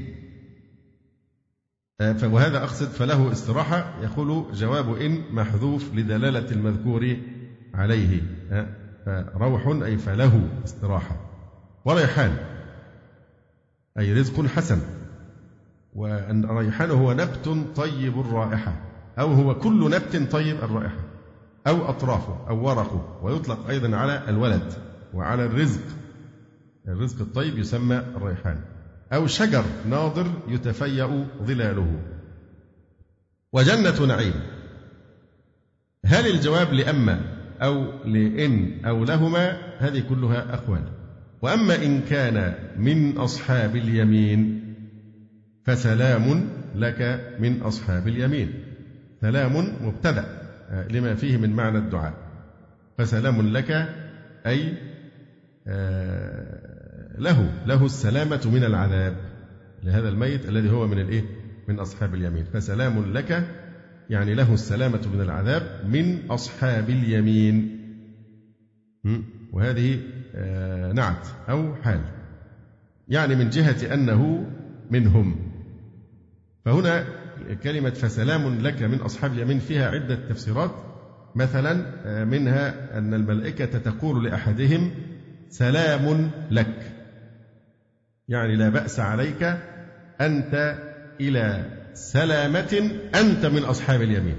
وهذا 2.02 2.64
أقصد 2.64 2.88
فله 2.88 3.32
استراحة 3.32 3.94
يقول 4.04 4.46
جواب 4.54 4.96
إن 4.96 5.22
محذوف 5.32 5.96
لدلالة 5.96 6.52
المذكور 6.52 7.18
عليه. 7.74 8.22
فروح 9.06 9.68
أي 9.68 9.98
فله 9.98 10.50
استراحة. 10.66 11.16
وريحان 11.86 12.38
أي 14.00 14.14
رزق 14.14 14.46
حسن. 14.46 14.82
وأن 15.96 16.44
الريحان 16.44 16.92
هو 16.92 17.14
نبت 17.14 17.58
طيب 17.76 18.20
الرائحة 18.20 18.76
أو 19.20 19.34
هو 19.34 19.56
كل 19.56 19.90
نبت 19.90 20.32
طيب 20.32 20.56
الرائحة 20.64 21.04
أو 21.68 21.90
أطرافه 21.90 22.50
أو 22.50 22.68
ورقه 22.68 23.20
ويطلق 23.24 23.68
أيضا 23.70 23.98
على 23.98 24.24
الولد 24.30 24.74
وعلى 25.14 25.46
الرزق. 25.46 25.84
الرزق 26.88 27.22
الطيب 27.22 27.58
يسمى 27.58 27.98
الريحان 28.16 28.60
أو 29.14 29.28
شجر 29.28 29.64
ناضر 29.90 30.32
يتفيأ 30.48 31.26
ظلاله. 31.44 32.00
وجنة 33.54 34.06
نعيم. 34.06 34.34
هل 36.06 36.28
الجواب 36.28 36.74
لأما 36.74 37.22
أو 37.62 38.04
لإن 38.06 38.86
أو 38.86 39.04
لهما؟ 39.04 39.58
هذه 39.78 40.04
كلها 40.10 40.54
أقوال 40.54 40.84
وأما 41.42 41.76
إن 41.76 42.02
كان 42.02 42.54
من 42.78 43.18
أصحاب 43.18 43.76
اليمين 43.76 44.60
فسلام 45.66 46.50
لك 46.76 47.02
من 47.40 47.62
أصحاب 47.62 48.08
اليمين. 48.08 48.54
سلام 49.22 49.76
مبتدأ 49.82 50.26
لما 50.92 51.16
فيه 51.16 51.38
من 51.38 51.50
معنى 51.50 51.78
الدعاء. 51.78 52.14
فسلام 52.98 53.42
لك 53.42 53.72
أي 54.46 54.74
آه 55.68 56.69
له 57.20 57.66
له 57.66 57.86
السلامة 57.86 58.52
من 58.54 58.64
العذاب 58.64 59.16
لهذا 59.84 60.10
الميت 60.10 60.50
الذي 60.50 60.70
هو 60.70 60.88
من 60.88 61.00
الإيه؟ 61.00 61.24
من 61.68 61.80
أصحاب 61.80 62.16
اليمين. 62.16 62.46
فسلام 62.54 63.14
لك 63.14 63.48
يعني 64.10 64.34
له 64.34 64.54
السلامة 64.54 65.02
من 65.14 65.22
العذاب 65.22 65.86
من 65.88 66.32
أصحاب 66.32 66.90
اليمين. 66.90 67.80
وهذه 69.54 70.00
آه، 70.36 70.92
نعت 70.92 71.28
أو 71.50 71.76
حال. 71.76 72.02
يعني 73.08 73.36
من 73.36 73.50
جهة 73.50 73.94
أنه 73.94 74.46
منهم. 74.92 75.36
فهنا 76.66 77.06
كلمة 77.64 77.90
فسلام 77.90 78.60
لك 78.60 78.84
من 78.84 78.98
أصحاب 78.98 79.34
اليمين 79.34 79.60
فيها 79.60 79.90
عدة 79.90 80.16
تفسيرات. 80.30 80.72
مثلا 81.36 81.86
آه، 82.06 82.24
منها 82.24 82.98
أن 82.98 83.14
الملائكة 83.14 83.80
تقول 83.80 84.26
لأحدهم 84.26 84.92
سلام 85.50 86.32
لك. 86.52 86.99
يعني 88.30 88.56
لا 88.56 88.70
بأس 88.70 89.00
عليك 89.00 89.44
أنت 90.22 90.76
إلى 91.22 91.66
سلامة 91.94 92.92
أنت 93.16 93.46
من 93.46 93.64
أصحاب 93.64 94.02
اليمين. 94.02 94.36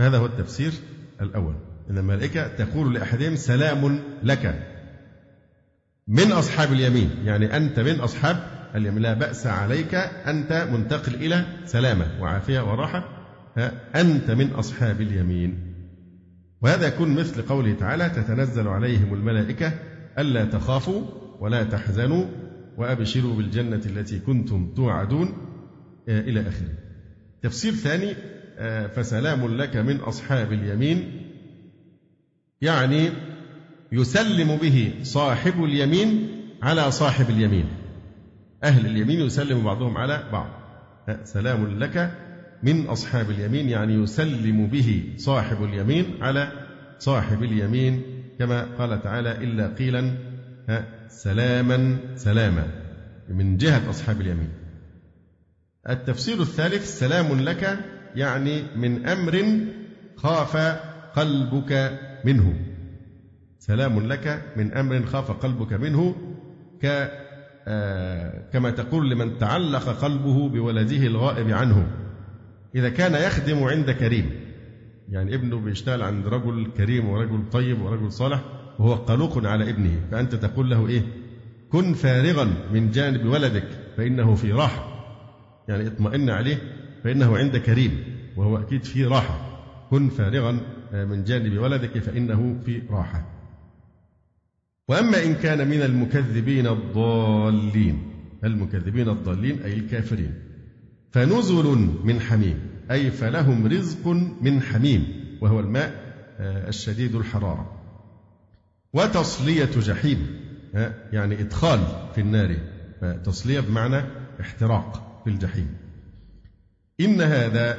هذا 0.00 0.18
هو 0.18 0.26
التفسير 0.26 0.72
الأول. 1.20 1.54
أن 1.90 1.98
الملائكة 1.98 2.48
تقول 2.48 2.94
لأحدهم 2.94 3.36
سلام 3.36 4.00
لك. 4.22 4.66
من 6.08 6.32
أصحاب 6.32 6.72
اليمين 6.72 7.10
يعني 7.24 7.56
أنت 7.56 7.80
من 7.80 8.00
أصحاب 8.00 8.36
اليمين. 8.74 9.02
لا 9.02 9.14
بأس 9.14 9.46
عليك 9.46 9.94
أنت 10.26 10.68
منتقل 10.72 11.14
إلى 11.14 11.44
سلامة 11.64 12.06
وعافية 12.20 12.60
وراحة. 12.60 13.04
أنت 13.94 14.30
من 14.30 14.50
أصحاب 14.50 15.00
اليمين. 15.00 15.74
وهذا 16.62 16.86
يكون 16.86 17.14
مثل 17.14 17.42
قوله 17.42 17.72
تعالى 17.72 18.10
تتنزل 18.10 18.68
عليهم 18.68 19.14
الملائكة 19.14 19.72
ألا 20.18 20.44
تخافوا 20.44 21.02
ولا 21.40 21.64
تحزنوا 21.64 22.24
وأبشروا 22.76 23.34
بالجنة 23.34 23.80
التي 23.86 24.18
كنتم 24.18 24.72
توعدون 24.76 25.32
إلى 26.08 26.40
آخره. 26.40 26.74
تفسير 27.42 27.72
ثاني 27.72 28.14
فسلام 28.88 29.56
لك 29.56 29.76
من 29.76 29.96
أصحاب 29.96 30.52
اليمين 30.52 31.26
يعني 32.60 33.10
يسلم 33.92 34.56
به 34.56 34.92
صاحب 35.02 35.64
اليمين 35.64 36.28
على 36.62 36.90
صاحب 36.90 37.30
اليمين. 37.30 37.66
أهل 38.64 38.86
اليمين 38.86 39.20
يسلم 39.20 39.64
بعضهم 39.64 39.96
على 39.96 40.28
بعض. 40.32 40.50
سلام 41.24 41.78
لك 41.78 42.14
من 42.62 42.86
أصحاب 42.86 43.30
اليمين 43.30 43.68
يعني 43.68 43.94
يسلم 43.94 44.66
به 44.66 45.14
صاحب 45.16 45.64
اليمين 45.64 46.04
على 46.20 46.52
صاحب 46.98 47.42
اليمين. 47.42 48.02
كما 48.40 48.66
قال 48.78 49.02
تعالى 49.02 49.32
إلا 49.32 49.66
قيلا 49.74 50.12
سلاما 51.08 51.96
سلاما. 52.14 52.66
من 53.28 53.56
جهة 53.56 53.90
أصحاب 53.90 54.20
اليمين. 54.20 54.48
التفسير 55.88 56.40
الثالث 56.40 56.98
سلام 56.98 57.40
لك 57.40 57.78
يعني 58.16 58.62
من 58.76 59.06
أمر 59.06 59.44
خاف 60.16 60.56
قلبك 61.16 62.00
منه. 62.24 62.54
سلام 63.58 64.06
لك 64.06 64.42
من 64.56 64.72
أمر 64.72 65.06
خاف 65.06 65.30
قلبك 65.30 65.72
منه 65.72 66.14
ك 66.82 67.10
آه، 67.68 68.50
كما 68.52 68.70
تقول 68.70 69.10
لمن 69.10 69.38
تعلق 69.38 69.88
قلبه 69.88 70.48
بولده 70.48 71.06
الغائب 71.06 71.50
عنه. 71.50 71.86
إذا 72.74 72.88
كان 72.88 73.14
يخدم 73.14 73.64
عند 73.64 73.90
كريم. 73.90 74.39
يعني 75.10 75.34
ابنه 75.34 75.60
بيشتغل 75.60 76.02
عند 76.02 76.26
رجل 76.26 76.70
كريم 76.76 77.08
ورجل 77.08 77.50
طيب 77.52 77.82
ورجل 77.82 78.12
صالح 78.12 78.44
وهو 78.78 78.94
قلق 78.94 79.46
على 79.46 79.70
ابنه 79.70 80.00
فأنت 80.10 80.34
تقول 80.34 80.70
له 80.70 80.88
إيه؟ 80.88 81.02
كن 81.70 81.94
فارغا 81.94 82.54
من 82.72 82.90
جانب 82.90 83.26
ولدك 83.26 83.68
فإنه 83.96 84.34
في 84.34 84.52
راحة. 84.52 84.86
يعني 85.68 85.86
اطمئن 85.86 86.30
عليه 86.30 86.58
فإنه 87.04 87.36
عند 87.38 87.56
كريم 87.56 88.04
وهو 88.36 88.58
أكيد 88.58 88.84
في 88.84 89.04
راحة. 89.04 89.46
كن 89.90 90.08
فارغا 90.08 90.60
من 90.92 91.24
جانب 91.24 91.58
ولدك 91.58 91.98
فإنه 91.98 92.60
في 92.64 92.82
راحة. 92.90 93.26
وأما 94.88 95.24
إن 95.24 95.34
كان 95.34 95.68
من 95.68 95.82
المكذبين 95.82 96.66
الضالين 96.66 98.02
المكذبين 98.44 99.08
الضالين 99.08 99.62
أي 99.62 99.72
الكافرين 99.72 100.34
فنزل 101.10 101.88
من 102.04 102.20
حميم. 102.20 102.69
أي 102.90 103.10
فلهم 103.10 103.66
رزق 103.66 104.08
من 104.40 104.62
حميم 104.62 105.04
وهو 105.40 105.60
الماء 105.60 106.10
آه، 106.38 106.68
الشديد 106.68 107.14
الحرارة. 107.14 107.80
وتصلية 108.92 109.70
جحيم 109.76 110.40
آه، 110.74 110.94
يعني 111.12 111.40
إدخال 111.40 111.80
في 112.14 112.20
النار. 112.20 112.56
تصلية 113.24 113.60
بمعنى 113.60 114.04
احتراق 114.40 115.20
في 115.24 115.30
الجحيم 115.30 115.76
إن 117.00 117.20
هذا 117.20 117.78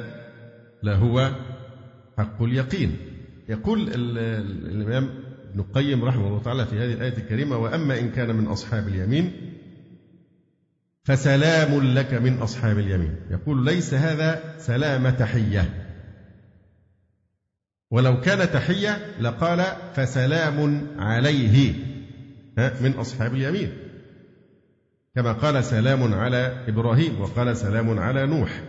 لهو 0.82 1.32
حق 2.18 2.42
اليقين. 2.42 2.96
يقول 3.48 3.90
الإمام 3.94 5.08
ابن 5.50 5.60
القيم 5.60 6.04
رحمه 6.04 6.28
الله 6.28 6.42
تعالى 6.42 6.66
في 6.66 6.78
هذه 6.78 6.92
الآية 6.92 7.16
الكريمة 7.16 7.56
وأما 7.56 7.98
إن 7.98 8.10
كان 8.10 8.36
من 8.36 8.46
أصحاب 8.46 8.88
اليمين 8.88 9.51
فسلام 11.04 11.94
لك 11.94 12.14
من 12.14 12.38
أصحاب 12.38 12.78
اليمين. 12.78 13.16
يقول 13.30 13.64
ليس 13.64 13.94
هذا 13.94 14.54
سلام 14.58 15.08
تحية. 15.08 15.88
ولو 17.90 18.20
كان 18.20 18.52
تحية 18.52 18.98
لقال 19.20 19.64
فسلام 19.94 20.86
عليه 20.98 21.74
من 22.56 22.92
أصحاب 22.92 23.34
اليمين. 23.34 23.72
كما 25.14 25.32
قال 25.32 25.64
سلام 25.64 26.14
على 26.14 26.64
إبراهيم 26.68 27.20
وقال 27.20 27.56
سلام 27.56 27.98
على 27.98 28.26
نوح. 28.26 28.62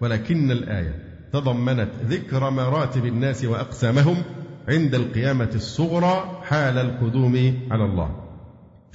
ولكن 0.00 0.50
الآية 0.50 1.04
تضمنت 1.32 1.90
ذكر 2.04 2.50
مراتب 2.50 3.06
الناس 3.06 3.44
وأقسامهم 3.44 4.22
عند 4.68 4.94
القيامة 4.94 5.50
الصغرى 5.54 6.42
حال 6.44 6.78
القدوم 6.78 7.66
على 7.70 7.84
الله. 7.84 8.27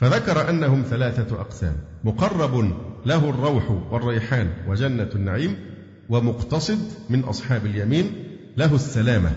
فذكر 0.04 0.50
أنهم 0.50 0.84
ثلاثة 0.90 1.42
أقسام 1.42 1.76
مقرب 2.04 2.74
له 3.06 3.30
الروح 3.30 3.72
والريحان 3.92 4.54
وجنة 4.68 5.10
النعيم 5.16 5.56
ومقتصد 6.10 6.80
من 7.10 7.20
أصحاب 7.20 7.66
اليمين 7.66 8.12
له 8.58 8.76
السلامة 8.76 9.32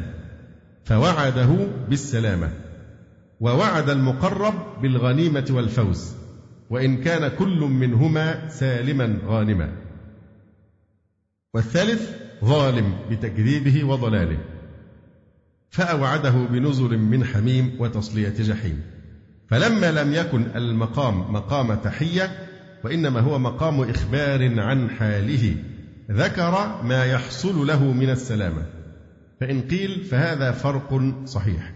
فوعده 0.84 1.48
بالسلامة 1.88 2.50
ووعد 3.40 3.90
المقرب 3.90 4.82
بالغنيمة 4.82 5.46
والفوز 5.50 6.14
وإن 6.70 6.96
كان 6.96 7.28
كل 7.28 7.60
منهما 7.60 8.48
سالما 8.48 9.18
غانما. 9.26 9.72
والثالث 11.54 12.10
ظالم 12.44 12.94
بتكذيبه 13.10 13.84
وضلاله 13.84 14.38
فأوعده 15.70 16.30
بنزل 16.30 16.98
من 16.98 17.24
حميم 17.24 17.76
وتصلية 17.80 18.34
جحيم. 18.38 18.95
فلما 19.50 19.92
لم 19.92 20.12
يكن 20.12 20.46
المقام 20.56 21.32
مقام 21.32 21.74
تحية 21.74 22.30
وإنما 22.84 23.20
هو 23.20 23.38
مقام 23.38 23.80
إخبار 23.80 24.60
عن 24.60 24.90
حاله 24.90 25.56
ذكر 26.10 26.82
ما 26.82 27.04
يحصل 27.04 27.66
له 27.66 27.92
من 27.92 28.10
السلامة. 28.10 28.66
فإن 29.40 29.60
قيل 29.60 30.04
فهذا 30.04 30.52
فرق 30.52 31.02
صحيح. 31.24 31.72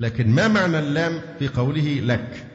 لكن 0.00 0.30
ما 0.30 0.48
معنى 0.48 0.78
اللام 0.78 1.20
في 1.38 1.48
قوله 1.48 2.00
لك؟ 2.00 2.46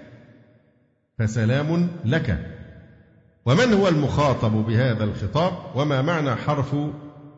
فسلام 1.19 1.87
لك. 2.05 2.55
ومن 3.45 3.73
هو 3.73 3.87
المخاطب 3.87 4.51
بهذا 4.51 5.03
الخطاب؟ 5.03 5.53
وما 5.75 6.01
معنى 6.01 6.35
حرف 6.35 6.75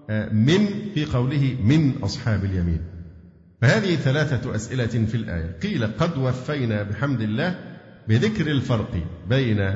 آه، 0.10 0.30
من 0.30 0.68
في 0.94 1.06
قوله 1.06 1.58
من 1.64 2.04
أصحاب 2.04 2.46
اليمين؟ 2.46 2.91
فهذه 3.62 3.96
ثلاثة 3.96 4.56
أسئلة 4.56 5.06
في 5.06 5.16
الآية. 5.16 5.60
قيل 5.64 5.86
قد 5.86 6.18
وفينا 6.18 6.84
بحمد 6.84 7.22
الله 7.22 7.56
بذكر 8.08 8.48
الفرق 8.52 9.04
بين 9.30 9.76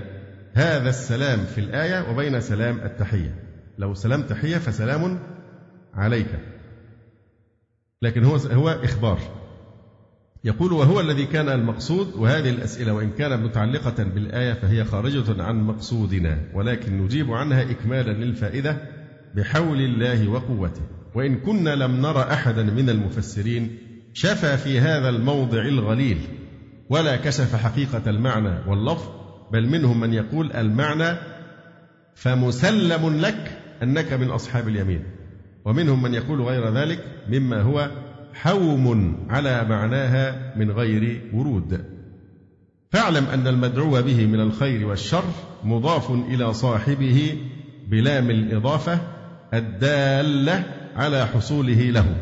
هذا 0.53 0.89
السلام 0.89 1.39
في 1.45 1.57
الآية 1.57 2.11
وبين 2.11 2.41
سلام 2.41 2.79
التحية. 2.79 3.43
لو 3.77 3.93
سلام 3.93 4.21
تحية 4.21 4.57
فسلام 4.57 5.19
عليك. 5.93 6.39
لكن 8.01 8.23
هو 8.23 8.35
هو 8.35 8.69
إخبار. 8.69 9.19
يقول 10.43 10.73
وهو 10.73 10.99
الذي 10.99 11.25
كان 11.25 11.49
المقصود 11.49 12.13
وهذه 12.15 12.49
الأسئلة 12.49 12.93
وإن 12.93 13.11
كانت 13.11 13.43
متعلقة 13.43 14.03
بالآية 14.03 14.53
فهي 14.53 14.83
خارجة 14.83 15.43
عن 15.43 15.61
مقصودنا 15.61 16.39
ولكن 16.53 16.97
نجيب 16.97 17.31
عنها 17.31 17.71
إكمالا 17.71 18.11
للفائدة 18.11 18.77
بحول 19.35 19.77
الله 19.77 20.27
وقوته. 20.29 20.81
وإن 21.15 21.35
كنا 21.35 21.75
لم 21.75 22.01
نرى 22.01 22.21
أحدا 22.31 22.63
من 22.63 22.89
المفسرين 22.89 23.77
شفى 24.13 24.57
في 24.57 24.79
هذا 24.79 25.09
الموضع 25.09 25.61
الغليل 25.61 26.17
ولا 26.89 27.15
كشف 27.15 27.55
حقيقة 27.55 28.09
المعنى 28.09 28.69
واللفظ 28.69 29.09
بل 29.51 29.69
منهم 29.69 29.99
من 29.99 30.13
يقول 30.13 30.51
المعنى 30.51 31.17
فمسلم 32.15 33.19
لك 33.21 33.61
أنك 33.83 34.13
من 34.13 34.29
أصحاب 34.29 34.67
اليمين. 34.67 35.03
ومنهم 35.65 36.01
من 36.01 36.13
يقول 36.13 36.41
غير 36.41 36.73
ذلك 36.73 36.99
مما 37.29 37.61
هو 37.61 37.89
حوم 38.33 39.17
على 39.29 39.63
معناها 39.63 40.53
من 40.57 40.71
غير 40.71 41.21
ورود. 41.33 41.85
فاعلم 42.91 43.25
أن 43.25 43.47
المدعو 43.47 44.01
به 44.01 44.25
من 44.25 44.39
الخير 44.39 44.87
والشر 44.87 45.23
مضاف 45.63 46.11
إلى 46.11 46.53
صاحبه 46.53 47.37
بلام 47.87 48.29
الإضافة 48.29 48.99
الدالة 49.53 50.63
على 50.95 51.25
حصوله 51.25 51.91
له. 51.91 52.15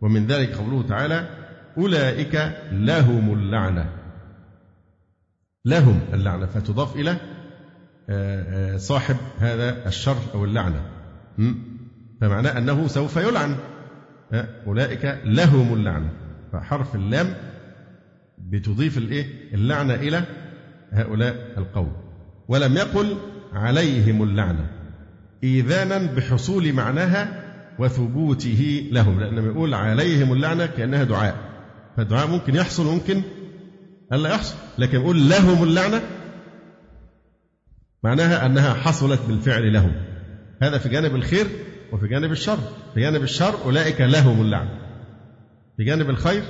ومن 0.00 0.26
ذلك 0.26 0.54
قوله 0.54 0.88
تعالى 0.88 1.28
أولئك 1.78 2.52
لهم 2.72 3.32
اللعنة. 3.32 3.90
لهم 5.64 6.00
اللعنة. 6.12 6.46
فتضاف 6.46 6.96
إلى 6.96 7.16
آه، 8.10 8.74
آه، 8.74 8.76
صاحب 8.76 9.16
هذا 9.38 9.88
الشر 9.88 10.16
أو 10.34 10.44
اللعنة. 10.44 10.82
فمعناه 12.20 12.58
أنه 12.58 12.86
سوف 12.86 13.16
يلعن. 13.16 13.56
أولئك 14.66 15.20
لهم 15.24 15.74
اللعنة. 15.74 16.10
فحرف 16.52 16.94
اللام 16.94 17.34
بتضيف 18.38 18.98
الإيه؟ 18.98 19.54
اللعنة 19.54 19.94
إلى 19.94 20.24
هؤلاء 20.92 21.34
القوم. 21.58 21.92
ولم 22.48 22.76
يقل 22.76 23.16
عليهم 23.52 24.22
اللعنة. 24.22 24.70
إيذانا 25.44 26.14
بحصول 26.14 26.72
معناها 26.72 27.45
وثبوته 27.78 28.88
لهم 28.92 29.20
لأن 29.20 29.34
لما 29.34 29.46
يقول 29.46 29.74
عليهم 29.74 30.32
اللعنة 30.32 30.66
كأنها 30.66 31.04
دعاء. 31.04 31.36
فالدعاء 31.96 32.26
ممكن 32.26 32.54
يحصل 32.54 32.86
وممكن 32.86 33.22
ألا 34.12 34.30
يحصل 34.30 34.54
لكن 34.78 35.00
يقول 35.00 35.28
لهم 35.28 35.62
اللعنة 35.62 36.02
معناها 38.02 38.46
أنها 38.46 38.74
حصلت 38.74 39.20
بالفعل 39.28 39.72
لهم. 39.72 39.92
هذا 40.62 40.78
في 40.78 40.88
جانب 40.88 41.14
الخير 41.14 41.46
وفي 41.92 42.08
جانب 42.08 42.32
الشر. 42.32 42.58
في 42.94 43.00
جانب 43.00 43.22
الشر 43.22 43.54
أولئك 43.64 44.00
لهم 44.00 44.40
اللعنة. 44.40 44.70
في 45.76 45.84
جانب 45.84 46.10
الخير 46.10 46.42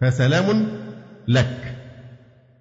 فسلام 0.00 0.68
لك. 1.28 1.76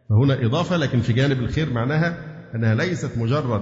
فهنا 0.10 0.46
إضافة 0.46 0.78
لكن 0.78 1.00
في 1.00 1.14
جانب 1.14 1.40
الخير 1.40 1.74
معناها 1.74 2.18
أنها 2.56 2.76
ليست 2.76 3.18
مجرد 3.18 3.62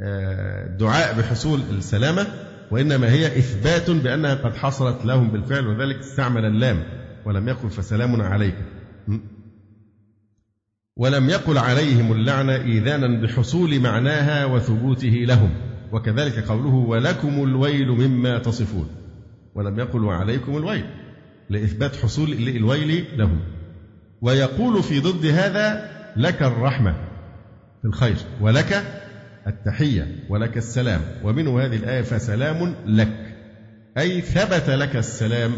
آه، 0.00 0.76
دعاء 0.76 1.18
بحصول 1.18 1.60
السلامة 1.70 2.26
وإنما 2.70 3.10
هي 3.10 3.26
إثبات 3.26 3.90
بأنها 3.90 4.34
قد 4.34 4.56
حصلت 4.56 5.04
لهم 5.04 5.30
بالفعل 5.30 5.66
وذلك 5.66 5.98
استعمل 5.98 6.44
اللام 6.44 6.82
ولم 7.26 7.48
يقل 7.48 7.70
فسلام 7.70 8.22
عليك. 8.22 8.54
ولم 10.96 11.30
يقل 11.30 11.58
عليهم 11.58 12.12
اللعنة 12.12 12.54
إيذانا 12.54 13.22
بحصول 13.22 13.80
معناها 13.80 14.44
وثبوته 14.44 15.08
لهم 15.08 15.50
وكذلك 15.92 16.38
قوله 16.38 16.74
ولكم 16.74 17.44
الويل 17.44 17.88
مما 17.88 18.38
تصفون. 18.38 18.88
ولم 19.54 19.78
يقل 19.78 20.04
وعليكم 20.04 20.56
الويل 20.56 20.84
لإثبات 21.50 21.96
حصول 21.96 22.32
الويل 22.32 23.04
لهم. 23.16 23.40
ويقول 24.22 24.82
في 24.82 25.00
ضد 25.00 25.26
هذا 25.26 25.92
لك 26.16 26.42
الرحمة 26.42 26.92
في 27.82 27.88
الخير 27.88 28.16
ولك 28.40 29.01
التحية 29.46 30.26
ولك 30.28 30.56
السلام. 30.56 31.00
ومنه 31.24 31.60
هذه 31.60 31.76
الآية 31.76 32.02
فسلام 32.02 32.74
لك. 32.86 33.36
أي 33.98 34.20
ثبت 34.20 34.70
لك 34.70 34.96
السلام 34.96 35.52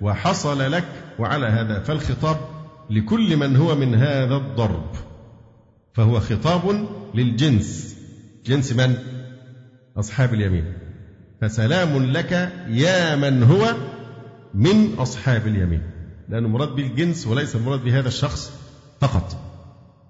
وحصل 0.00 0.72
لك 0.72 0.84
وعلى 1.18 1.46
هذا. 1.46 1.80
فالخطاب 1.80 2.36
لكل 2.90 3.36
من 3.36 3.56
هو 3.56 3.74
من 3.74 3.94
هذا 3.94 4.36
الضرب. 4.36 4.90
فهو 5.94 6.20
خطاب 6.20 6.88
للجنس. 7.14 7.96
جنس 8.46 8.72
من؟ 8.72 8.94
أصحاب 9.96 10.34
اليمين. 10.34 10.72
فسلام 11.40 12.04
لك 12.04 12.52
يا 12.68 13.16
من 13.16 13.42
هو 13.42 13.74
من 14.54 14.94
أصحاب 14.98 15.46
اليمين. 15.46 15.82
لأنه 16.28 16.48
مراد 16.48 16.68
بالجنس 16.68 17.26
وليس 17.26 17.56
المراد 17.56 17.80
بهذا 17.80 18.08
الشخص 18.08 18.52
فقط. 19.00 19.36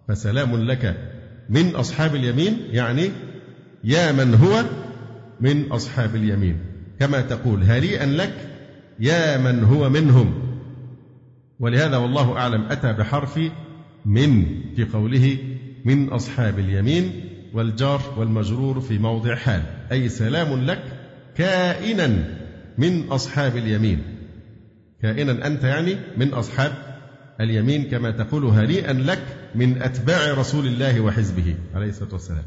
فسلام 0.09 0.57
لك 0.57 0.97
من 1.49 1.77
أصحاب 1.77 2.15
اليمين 2.15 2.59
يعني 2.71 3.11
يا 3.85 4.13
من 4.13 4.35
هو 4.35 4.65
من 5.41 5.73
أصحاب 5.73 6.17
اليمين. 6.17 6.59
كما 7.01 7.21
تقول 7.21 7.63
هنيئا 7.63 8.07
لك 8.07 8.35
يا 9.01 9.39
من 9.39 9.65
هو 9.65 9.89
منهم. 9.89 10.35
ولهذا 11.61 11.97
والله 11.97 12.39
أعلم 12.39 12.63
أتى 12.63 12.93
بحرف 12.93 13.41
من 14.07 14.45
في 14.77 14.85
قوله 14.85 15.39
من 15.85 16.09
أصحاب 16.09 16.59
اليمين 16.59 17.13
والجار 17.55 18.03
والمجرور 18.17 18.81
في 18.81 18.99
موضع 18.99 19.35
حال. 19.35 19.63
أي 19.93 20.09
سلام 20.09 20.65
لك 20.65 20.83
كائنا 21.37 22.25
من 22.79 23.09
أصحاب 23.09 23.57
اليمين. 23.57 24.03
كائنا 25.03 25.47
أنت 25.47 25.65
يعني 25.65 25.97
من 26.17 26.29
أصحاب 26.29 26.88
اليمين 27.41 27.85
كما 27.85 28.11
تقول 28.11 28.45
هنيئا 28.45 28.93
لك 28.93 29.23
من 29.55 29.83
أتباع 29.83 30.35
رسول 30.35 30.67
الله 30.67 31.01
وحزبه 31.01 31.55
عليه 31.75 31.89
الصلاة 31.89 32.13
والسلام. 32.13 32.45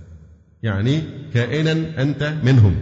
يعني 0.63 1.01
كائنا 1.33 2.01
أنت 2.01 2.33
منهم. 2.43 2.75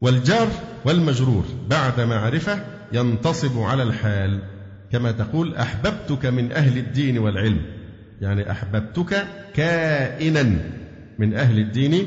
والجار 0.00 0.48
والمجرور 0.84 1.44
بعد 1.70 2.00
معرفة 2.00 2.64
ينتصب 2.92 3.58
على 3.58 3.82
الحال. 3.82 4.40
كما 4.92 5.12
تقول 5.12 5.54
أحببتك 5.54 6.26
من 6.26 6.52
أهل 6.52 6.78
الدين 6.78 7.18
والعلم. 7.18 7.62
يعني 8.20 8.50
أحببتك 8.50 9.26
كائنا 9.54 10.58
من 11.18 11.34
أهل 11.34 11.58
الدين 11.58 12.06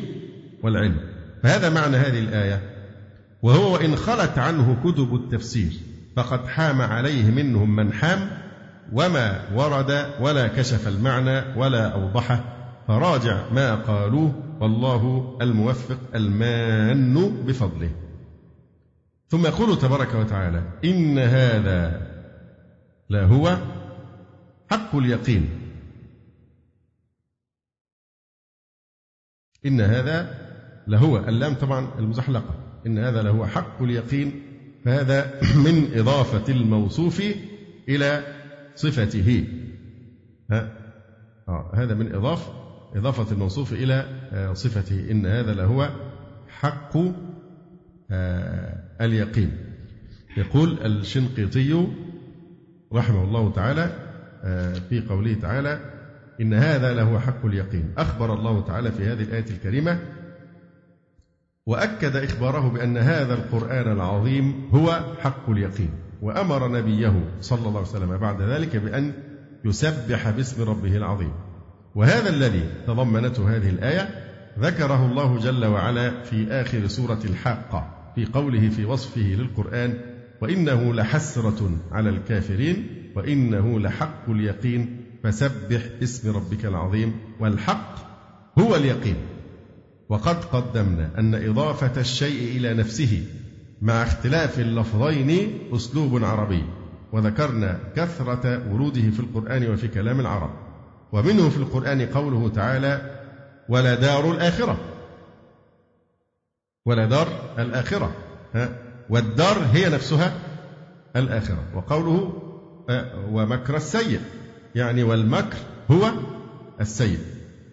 والعلم. 0.64 0.98
فهذا 1.44 1.70
معنى 1.70 1.98
هذه 1.98 2.20
الآية. 2.20 2.62
وهو 3.42 3.78
إن 3.78 3.96
خلت 3.96 4.38
عنه 4.38 4.78
كتب 4.84 5.16
التفسير 5.16 5.72
فقد 6.16 6.48
حام 6.48 6.82
عليه 6.82 7.32
منهم 7.32 7.76
من 7.76 7.94
حام 7.94 8.30
وما 8.93 9.49
ورد 9.56 10.06
ولا 10.19 10.47
كشف 10.47 10.88
المعنى 10.88 11.58
ولا 11.58 11.88
أوضحه 11.93 12.43
فراجع 12.88 13.49
ما 13.52 13.75
قالوه 13.75 14.43
والله 14.60 15.38
الموفق 15.41 15.97
المان 16.15 17.43
بفضله. 17.45 17.91
ثم 19.28 19.45
يقول 19.45 19.80
تبارك 19.80 20.15
وتعالى 20.15 20.63
إن 20.86 21.19
هذا 21.19 22.02
لهو 23.10 23.58
حق 24.71 24.95
اليقين. 24.95 25.49
إن 29.65 29.82
هذا 29.82 30.38
لهو 30.88 31.17
اللام 31.17 31.54
طبعا 31.54 31.88
المزحلقة. 31.99 32.56
إن 32.86 32.99
هذا 32.99 33.21
لهو 33.21 33.45
حق 33.45 33.82
اليقين 33.82 34.41
فهذا 34.86 35.41
من 35.65 35.89
إضافة 35.95 36.54
الموصوف 36.54 37.23
إلى 37.89 38.38
صفته. 38.76 39.48
ها؟ 40.52 40.72
آه 41.48 41.72
هذا 41.76 41.94
من 41.94 42.16
إضافة 42.16 42.54
إضافة 42.96 43.32
الموصوف 43.32 43.74
إلى 43.74 43.94
آه، 44.32 44.54
صفته. 44.54 45.12
إن 45.12 45.26
هذا 45.26 45.54
لهو 45.54 45.90
حق 46.48 46.98
آه، 48.12 48.84
اليقين. 49.02 49.52
يقول 50.38 50.86
الشنقيطي 50.86 51.88
رحمه 52.94 53.24
الله 53.24 53.52
تعالى 53.52 53.92
آه، 54.44 54.74
في 54.74 55.02
قوله 55.02 55.34
تعالى 55.34 55.80
إن 56.42 56.54
هذا 56.54 56.94
لهو 56.94 57.20
حق 57.20 57.46
اليقين 57.46 57.94
أخبر 57.98 58.34
الله 58.34 58.66
تعالى 58.66 58.92
في 58.92 59.04
هذه 59.04 59.22
الآية 59.22 59.46
الكريمة 59.50 60.00
وأكد 61.66 62.16
إخباره 62.16 62.70
بأن 62.70 62.98
هذا 62.98 63.34
القرآن 63.34 63.92
العظيم 63.92 64.70
هو 64.74 65.16
حق 65.20 65.50
اليقين. 65.50 65.90
وأمر 66.22 66.68
نبيه 66.72 67.30
صلى 67.42 67.60
الله 67.60 67.80
عليه 67.80 67.90
وسلم 67.90 68.18
بعد 68.18 68.42
ذلك 68.42 68.76
بأن 68.76 69.14
يسبح 69.66 70.30
باسم 70.30 70.70
ربه 70.70 70.98
العظيم. 70.98 71.32
وهذا 71.96 72.30
الذي 72.30 72.70
تضمنته 72.88 73.56
هذه 73.56 73.70
الآية 73.70 74.10
ذكره 74.60 75.06
الله 75.06 75.40
جل 75.40 75.66
وعلا 75.66 76.24
في 76.24 76.52
آخر 76.52 76.88
سورة 76.88 77.20
الحاقة 77.26 78.12
في 78.16 78.26
قوله 78.26 78.70
في 78.70 78.86
وصفه 78.86 79.22
للقرآن 79.22 79.94
وإنه 80.42 80.94
لحسرة 80.94 81.72
على 81.92 82.10
الكافرين 82.10 82.88
وإنه 83.16 83.80
لحق 83.80 84.30
اليقين 84.30 85.06
فسبح 85.24 85.82
باسم 86.00 86.36
ربك 86.36 86.66
العظيم 86.66 87.14
والحق 87.40 87.96
هو 88.60 88.76
اليقين. 88.76 89.16
وقد 90.10 90.44
قدمنا 90.44 91.20
أن 91.20 91.36
إضافة 91.36 92.02
الشيء 92.02 92.58
إلى 92.58 92.74
نفسه 92.74 93.24
مع 93.82 94.04
اختلاف 94.04 94.60
اللفظين 94.60 95.60
أسلوب 95.74 96.24
عربي 96.24 96.63
وذكرنا 97.12 97.80
كثرة 97.96 98.74
وروده 98.74 99.02
في 99.02 99.20
القرآن 99.20 99.72
وفي 99.72 99.88
كلام 99.88 100.20
العرب. 100.20 100.50
ومنه 101.12 101.50
في 101.50 101.58
القرآن 101.58 102.02
قوله 102.02 102.50
تعالى 102.50 103.20
ولا 103.70 103.96
دار 103.96 104.32
الآخرة. 104.32 104.78
ولا 106.86 107.06
دار 107.06 107.28
الآخرة 107.60 108.12
ها؟ 108.56 108.70
والدار 109.10 109.65
هي 109.74 109.89
نفسها 109.89 110.34
الآخرة. 111.15 111.63
وقوله 111.76 112.34
ومكر 113.32 113.76
السيء 113.76 114.20
يعني 114.76 115.04
والمكر 115.04 115.58
هو 115.92 116.12
السيء 116.82 117.20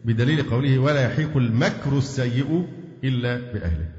بدليل 0.05 0.51
قوله 0.51 0.79
ولا 0.79 1.05
يحيق 1.05 1.37
المكر 1.37 1.99
السيء 1.99 2.67
إلا 3.05 3.37
بأهله. 3.53 3.96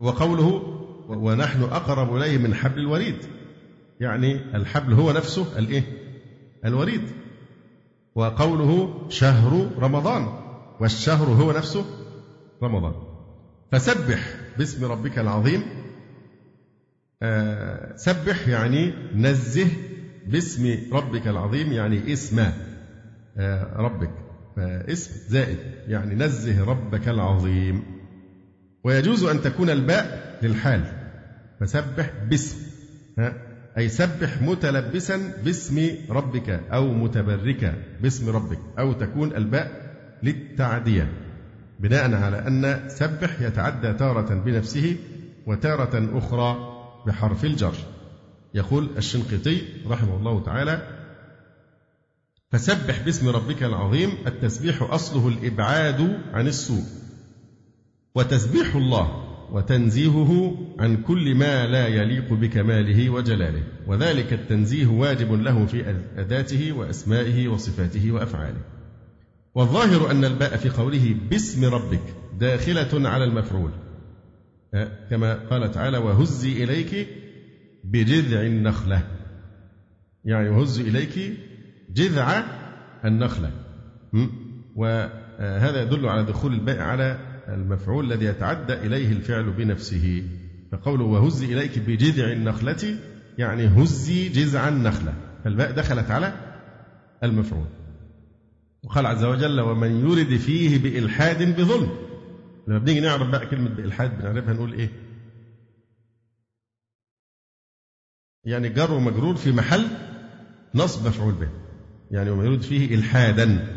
وقوله 0.00 0.62
ونحن 1.08 1.62
أقرب 1.62 2.16
إليه 2.16 2.38
من 2.38 2.54
حبل 2.54 2.78
الوريد. 2.78 3.16
يعني 4.00 4.56
الحبل 4.56 4.92
هو 4.92 5.12
نفسه 5.12 5.58
الإيه؟ 5.58 5.82
الوريد. 6.64 7.02
وقوله 8.14 9.02
شهر 9.08 9.70
رمضان. 9.78 10.28
والشهر 10.80 11.26
هو 11.26 11.52
نفسه 11.52 11.84
رمضان. 12.62 12.94
فسبح 13.72 14.34
باسم 14.58 14.84
ربك 14.84 15.18
العظيم. 15.18 15.62
آه 17.22 17.96
سبح 17.96 18.48
يعني 18.48 18.94
نزه 19.14 19.68
باسم 20.26 20.78
ربك 20.92 21.28
العظيم 21.28 21.72
يعني 21.72 22.12
اسم 22.12 22.46
آه 23.36 23.76
ربك. 23.76 24.10
فاسم 24.56 25.28
زائد 25.28 25.58
يعني 25.88 26.14
نزه 26.14 26.64
ربك 26.64 27.08
العظيم. 27.08 27.95
ويجوز 28.86 29.24
أن 29.24 29.42
تكون 29.42 29.70
الباء 29.70 30.38
للحال. 30.42 30.84
فسبح 31.60 32.10
باسم 32.30 32.56
أي 33.78 33.88
سبح 33.88 34.42
متلبسا 34.42 35.32
باسم 35.44 35.90
ربك 36.10 36.50
أو 36.50 36.92
متبركا 36.92 37.74
باسم 38.02 38.30
ربك 38.30 38.58
أو 38.78 38.92
تكون 38.92 39.36
الباء 39.36 39.70
للتعدية. 40.22 41.12
بناء 41.80 42.14
على 42.14 42.38
أن 42.46 42.88
سبح 42.88 43.40
يتعدى 43.40 43.92
تارة 43.92 44.34
بنفسه 44.34 44.96
وتارة 45.46 46.18
أخرى 46.18 46.56
بحرف 47.06 47.44
الجر. 47.44 47.74
يقول 48.54 48.90
الشنقيطي 48.96 49.62
رحمه 49.86 50.16
الله 50.16 50.44
تعالى 50.44 50.82
فسبح 52.52 53.02
باسم 53.02 53.28
ربك 53.28 53.62
العظيم 53.62 54.10
التسبيح 54.26 54.82
أصله 54.82 55.28
الإبعاد 55.28 56.18
عن 56.32 56.46
السوء. 56.46 56.84
وتسبيح 58.16 58.76
الله 58.76 59.22
وتنزيهه 59.52 60.56
عن 60.78 60.96
كل 61.02 61.34
ما 61.34 61.66
لا 61.66 61.86
يليق 61.86 62.32
بكماله 62.32 63.10
وجلاله. 63.10 63.62
وذلك 63.86 64.32
التنزيه 64.32 64.86
واجب 64.86 65.32
له 65.32 65.66
في 65.66 66.02
أداته 66.16 66.72
وأسمائه 66.72 67.48
وصفاته 67.48 68.12
وأفعاله. 68.12 68.60
والظاهر 69.54 70.10
أن 70.10 70.24
الباء 70.24 70.56
في 70.56 70.68
قوله 70.68 71.16
باسم 71.30 71.64
ربك 71.64 72.02
داخلة 72.40 73.08
على 73.08 73.24
المفعول. 73.24 73.70
كما 75.10 75.34
قال 75.34 75.70
تعالى 75.70 75.98
وهزي 75.98 76.64
إليك 76.64 77.08
بجذع 77.84 78.40
النخلة. 78.40 79.02
يعني 80.24 80.48
وهزي 80.48 80.82
إليك 80.82 81.32
جذع 81.90 82.44
النخلة. 83.04 83.50
وهذا 84.76 85.82
يدل 85.82 86.08
على 86.08 86.24
دخول 86.24 86.52
الباء 86.52 86.80
على 86.80 87.25
المفعول 87.48 88.12
الذي 88.12 88.24
يتعدى 88.24 88.72
إليه 88.72 89.12
الفعل 89.12 89.50
بنفسه. 89.50 90.22
فقوله 90.72 91.04
وهزي 91.04 91.46
إليك 91.52 91.78
بجذع 91.78 92.32
النخلة 92.32 92.98
يعني 93.38 93.66
هزي 93.66 94.28
جذع 94.28 94.68
النخلة. 94.68 95.14
فالباء 95.44 95.72
دخلت 95.72 96.10
على 96.10 96.32
المفعول. 97.22 97.66
وقال 98.84 99.06
عز 99.06 99.24
وجل 99.24 99.60
ومن 99.60 100.10
يرد 100.10 100.36
فيه 100.36 100.78
بإلحاد 100.82 101.60
بظلم. 101.60 101.90
لما 102.68 102.78
بنيجي 102.78 103.00
نعرف 103.00 103.30
بقى 103.30 103.46
كلمة 103.46 103.68
بإلحاد 103.68 104.18
بنعرفها 104.18 104.54
نقول 104.54 104.72
إيه؟ 104.72 104.88
يعني 108.44 108.68
جر 108.68 108.92
ومجرور 108.92 109.36
في 109.36 109.52
محل 109.52 109.86
نصب 110.74 111.06
مفعول 111.06 111.34
به. 111.34 111.48
يعني 112.10 112.30
ومن 112.30 112.46
يرد 112.46 112.62
فيه 112.62 112.94
إلحادا. 112.94 113.76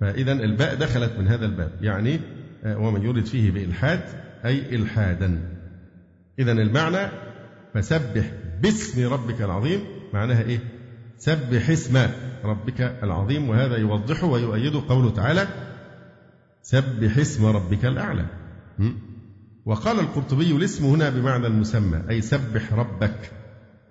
فإذا 0.00 0.32
الباء 0.32 0.74
دخلت 0.74 1.18
من 1.18 1.28
هذا 1.28 1.46
الباب. 1.46 1.78
يعني 1.80 2.20
ومن 2.66 3.02
يرد 3.02 3.24
فيه 3.24 3.50
بإلحاد 3.50 4.00
أي 4.44 4.76
إلحادا. 4.76 5.40
إذا 6.38 6.52
المعنى 6.52 7.08
فسبح 7.74 8.30
باسم 8.62 9.12
ربك 9.12 9.42
العظيم 9.42 9.80
معناها 10.14 10.42
إيه؟ 10.42 10.58
سبح 11.18 11.70
اسم 11.70 12.06
ربك 12.44 12.80
العظيم 12.80 13.48
وهذا 13.48 13.76
يوضحه 13.76 14.26
ويؤيده 14.26 14.82
قوله 14.88 15.10
تعالى 15.10 15.48
سبح 16.62 17.18
اسم 17.18 17.46
ربك 17.46 17.84
الأعلى. 17.84 18.26
وقال 19.66 20.00
القرطبي 20.00 20.52
الاسم 20.52 20.84
هنا 20.84 21.10
بمعنى 21.10 21.46
المسمى 21.46 22.02
أي 22.10 22.20
سبح 22.20 22.72
ربك. 22.72 23.30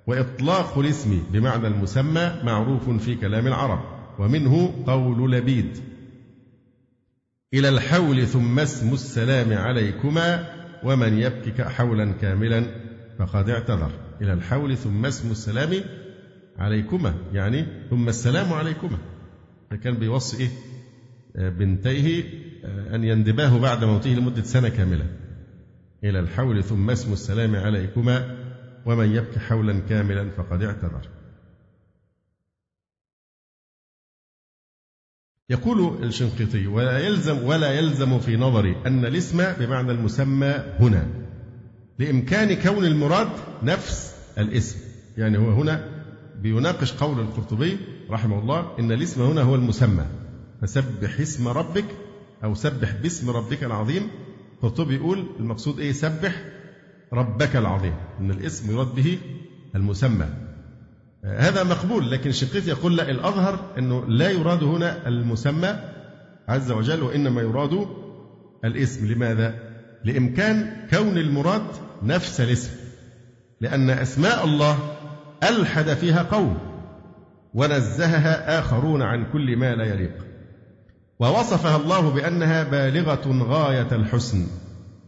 وإطلاق 0.08 0.78
الاسم 0.80 1.24
بمعنى 1.32 1.68
المسمى 1.68 2.32
معروف 2.44 2.90
في 2.90 3.16
كلام 3.16 3.48
العرب 3.48 3.80
ومنه 4.20 4.84
قول 4.88 5.32
لبيد. 5.32 5.93
إلى 7.54 7.70
الحول 7.70 8.28
ثم 8.28 8.60
اسم 8.60 8.94
السلام 8.94 9.54
عليكما 9.54 10.46
ومن 10.84 11.18
يبكك 11.20 11.62
حولا 11.62 12.12
كاملا 12.12 12.66
فقد 13.20 13.50
اعتذر. 13.50 13.92
إلى 14.22 14.34
الحول 14.34 14.78
ثم 14.78 15.06
اسم 15.06 15.32
السلام 15.32 15.70
عليكما 16.58 17.14
يعني 17.34 17.66
ثم 17.90 18.10
السلام 18.10 18.54
عليكما. 18.54 18.98
فكان 19.72 19.94
بيوصي 19.94 20.44
إيه؟ 20.44 20.50
آه، 21.36 21.50
بنتيه 21.50 22.24
آه، 22.66 22.96
أن 22.96 23.04
يندباه 23.04 23.60
بعد 23.60 23.84
موته 23.84 24.10
لمدة 24.10 24.44
سنة 24.44 24.70
كاملة. 24.70 25.06
إلى 26.04 26.20
الحول 26.20 26.64
ثم 26.64 26.90
اسم 26.90 27.14
السلام 27.14 27.56
عليكما 27.56 28.38
ومن 28.86 29.16
يبكي 29.16 29.40
حولا 29.40 29.80
كاملا 29.80 30.30
فقد 30.30 30.64
اعتذر. 30.64 31.08
يقول 35.54 36.04
الشنقيطي 36.04 36.68
ولا 36.68 37.00
يلزم 37.00 37.44
ولا 37.44 37.72
يلزم 37.72 38.20
في 38.20 38.38
نظري 38.38 38.76
أن 38.86 39.06
الاسم 39.06 39.44
بمعنى 39.60 39.92
المسمى 39.92 40.54
هنا. 40.80 41.08
لإمكان 42.00 42.54
كون 42.54 42.86
المراد 42.86 43.28
نفس 43.64 44.16
الاسم. 44.38 44.78
يعني 45.18 45.38
هو 45.38 45.52
هنا 45.52 45.90
بيناقش 46.42 46.94
قول 46.94 47.20
القرطبي 47.20 47.78
رحمه 48.10 48.40
الله 48.40 48.80
إن 48.80 48.92
الاسم 48.92 49.22
هنا 49.22 49.42
هو 49.42 49.56
المسمى. 49.56 50.06
فسبح 50.62 51.20
اسم 51.20 51.48
ربك 51.48 51.86
أو 52.44 52.56
سبح 52.56 52.92
باسم 53.04 53.30
ربك 53.30 53.64
العظيم 53.64 54.08
القرطبي 54.54 54.96
يقول 54.96 55.26
المقصود 55.40 55.80
إيه؟ 55.80 55.92
سبح 55.92 56.44
ربك 57.14 57.56
العظيم 57.56 57.94
إن 58.20 58.32
الاسم 58.32 58.72
يراد 58.72 58.96
به 58.96 59.18
المسمى. 59.76 60.26
هذا 61.26 61.64
مقبول 61.64 62.12
لكن 62.12 62.30
الشقيق 62.30 62.68
يقول 62.68 62.98
لا 62.98 63.10
الأظهر 63.10 63.60
أنه 63.78 64.06
لا 64.08 64.30
يراد 64.30 64.64
هنا 64.64 65.08
المسمى 65.08 65.80
عز 66.48 66.72
وجل 66.72 67.04
وإنما 67.04 67.42
يراد 67.42 67.88
الاسم. 68.66 69.12
لماذا؟ 69.12 69.56
لإمكان 70.06 70.88
كون 70.90 71.18
المراد 71.18 71.66
نفس 72.04 72.42
الاسم 72.42 72.72
لأن 73.62 73.90
أسماء 73.90 74.46
الله 74.46 74.78
ألحد 75.44 75.94
فيها 75.94 76.24
قوم 76.24 76.58
ونزهها 77.54 78.60
آخرون 78.60 79.02
عن 79.02 79.32
كل 79.32 79.58
ما 79.58 79.76
لا 79.76 79.86
يليق. 79.86 80.14
ووصفها 81.20 81.76
الله 81.76 82.10
بأنها 82.10 82.64
بالغة 82.64 83.44
غاية 83.44 83.88
الحسن 83.92 84.48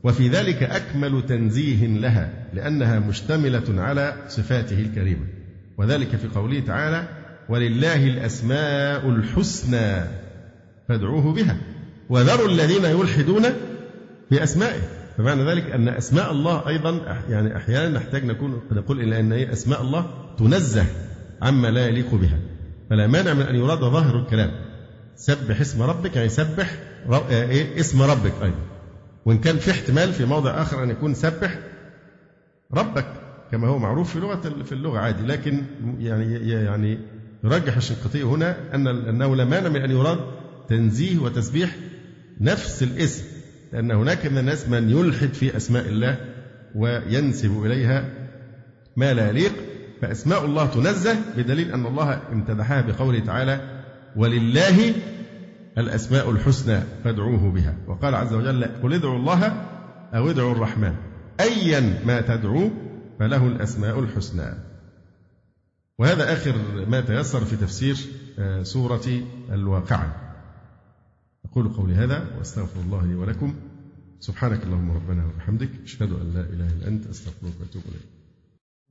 وفي 0.03 0.29
ذلك 0.29 0.63
أكمل 0.63 1.25
تنزيه 1.25 1.87
لها 1.87 2.47
لأنها 2.53 2.99
مشتملة 2.99 3.81
على 3.81 4.13
صفاته 4.27 4.79
الكريمة. 4.79 5.34
وذلك 5.77 6.15
في 6.15 6.27
قوله 6.27 6.59
تعالى 6.59 7.07
ولله 7.49 8.07
الأسماء 8.07 9.09
الحسنى 9.09 10.03
فادعوه 10.89 11.33
بها 11.33 11.57
وذروا 12.09 12.47
الذين 12.47 12.85
يلحدون 12.85 13.43
في 14.29 14.43
أسمائه 14.43 14.81
فمعنى 15.17 15.43
ذلك 15.43 15.71
أن 15.71 15.87
أسماء 15.87 16.31
الله 16.31 16.67
أيضا 16.67 17.21
يعني 17.29 17.57
أحيانا 17.57 17.89
نحتاج 17.89 18.25
نكون 18.25 18.61
نقول 18.71 19.01
إلى 19.01 19.19
أن 19.19 19.33
أسماء 19.33 19.81
الله 19.81 20.05
تنزه 20.37 20.85
عما 21.41 21.67
لا 21.67 21.87
يليق 21.87 22.15
بها 22.15 22.39
فلا 22.89 23.07
مانع 23.07 23.33
من 23.33 23.41
أن 23.41 23.55
يراد 23.55 23.79
ظاهر 23.79 24.19
الكلام 24.19 24.51
سبح 25.15 25.59
اسم 25.61 25.81
ربك 25.81 26.15
يعني 26.15 26.29
سبح 26.29 26.77
إيه 27.29 27.79
اسم 27.79 28.01
ربك 28.01 28.33
أيضا 28.43 28.59
وإن 29.25 29.37
كان 29.37 29.57
في 29.57 29.71
احتمال 29.71 30.13
في 30.13 30.25
موضع 30.25 30.61
آخر 30.61 30.83
أن 30.83 30.89
يكون 30.89 31.13
سبح 31.13 31.59
ربك 32.73 33.05
كما 33.51 33.67
هو 33.67 33.79
معروف 33.79 34.13
في 34.13 34.19
لغة 34.19 34.63
في 34.65 34.71
اللغة 34.71 34.99
عادي. 34.99 35.23
لكن 35.23 35.61
يعني 35.99 36.49
يعني 36.49 36.97
يرجح 37.43 37.75
الشنقيطي 37.75 38.23
هنا 38.23 38.75
أن 38.75 38.87
أنه 38.87 39.35
لا 39.35 39.45
مانع 39.45 39.69
من 39.69 39.81
أن 39.81 39.91
يراد 39.91 40.19
تنزيه 40.69 41.19
وتسبيح 41.19 41.75
نفس 42.41 42.83
الاسم 42.83 43.23
لأن 43.73 43.91
هناك 43.91 44.25
من 44.25 44.37
الناس 44.37 44.69
من 44.69 44.89
يلحد 44.89 45.33
في 45.33 45.57
أسماء 45.57 45.87
الله 45.87 46.17
وينسب 46.75 47.65
إليها 47.65 48.05
ما 48.97 49.13
لا 49.13 49.29
يليق 49.29 49.53
فأسماء 50.01 50.45
الله 50.45 50.65
تنزه 50.65 51.15
بدليل 51.37 51.71
أن 51.71 51.85
الله 51.85 52.21
امتدحها 52.31 52.81
بقوله 52.81 53.19
تعالى 53.19 53.83
ولله 54.15 54.93
الأسماء 55.77 56.31
الحسنى 56.31 56.79
فادعوه 57.03 57.51
بها 57.51 57.75
وقال 57.87 58.15
عز 58.15 58.33
وجل 58.33 58.65
قل 58.83 58.93
ادعوا 58.93 59.17
الله 59.17 59.65
أو 60.13 60.29
ادعوا 60.29 60.51
الرحمن 60.51 60.93
أيا 61.39 61.99
ما 62.05 62.21
تدعو 62.21 62.69
فله 63.19 63.47
الأسماء 63.47 63.99
الحسنى. 63.99 64.53
وهذا 65.97 66.33
آخر 66.33 66.85
ما 66.87 67.01
تيسر 67.01 67.45
في 67.45 67.55
تفسير 67.55 67.97
آه، 68.39 68.63
سورة 68.63 69.23
الواقعة. 69.51 70.15
أقول 71.51 71.69
قولي 71.69 71.93
هذا 71.93 72.27
وأستغفر 72.37 72.79
الله 72.79 73.05
لي 73.05 73.15
ولكم. 73.15 73.55
سبحانك 74.19 74.63
اللهم 74.63 74.91
ربنا 74.91 75.25
وبحمدك 75.25 75.69
أشهد 75.83 76.11
أن 76.11 76.33
لا 76.33 76.41
إله 76.41 76.67
إلا 76.73 76.87
أنت 76.87 77.07
أستغفرك 77.07 77.53
وأتوب 77.59 77.83
إليك. 77.87 78.05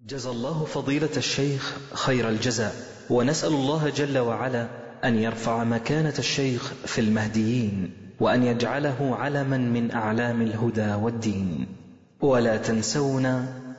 جزى 0.06 0.30
الله 0.30 0.64
فضيلة 0.64 1.16
الشيخ 1.16 1.76
خير 1.94 2.28
الجزاء 2.28 2.74
ونسأل 3.10 3.52
الله 3.52 3.90
جل 3.90 4.18
وعلا 4.18 4.68
أن 5.04 5.14
يرفع 5.14 5.64
مكانة 5.64 6.14
الشيخ 6.18 6.72
في 6.86 7.00
المهديين 7.00 7.90
وأن 8.20 8.42
يجعله 8.42 9.16
علما 9.16 9.58
من 9.58 9.90
أعلام 9.90 10.42
الهدى 10.42 10.94
والدين. 10.94 11.66
ولا 12.20 12.56
تنسونا 12.56 13.63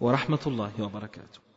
ورحمة 0.00 0.44
الله 0.46 0.72
وبركاته. 0.82 1.47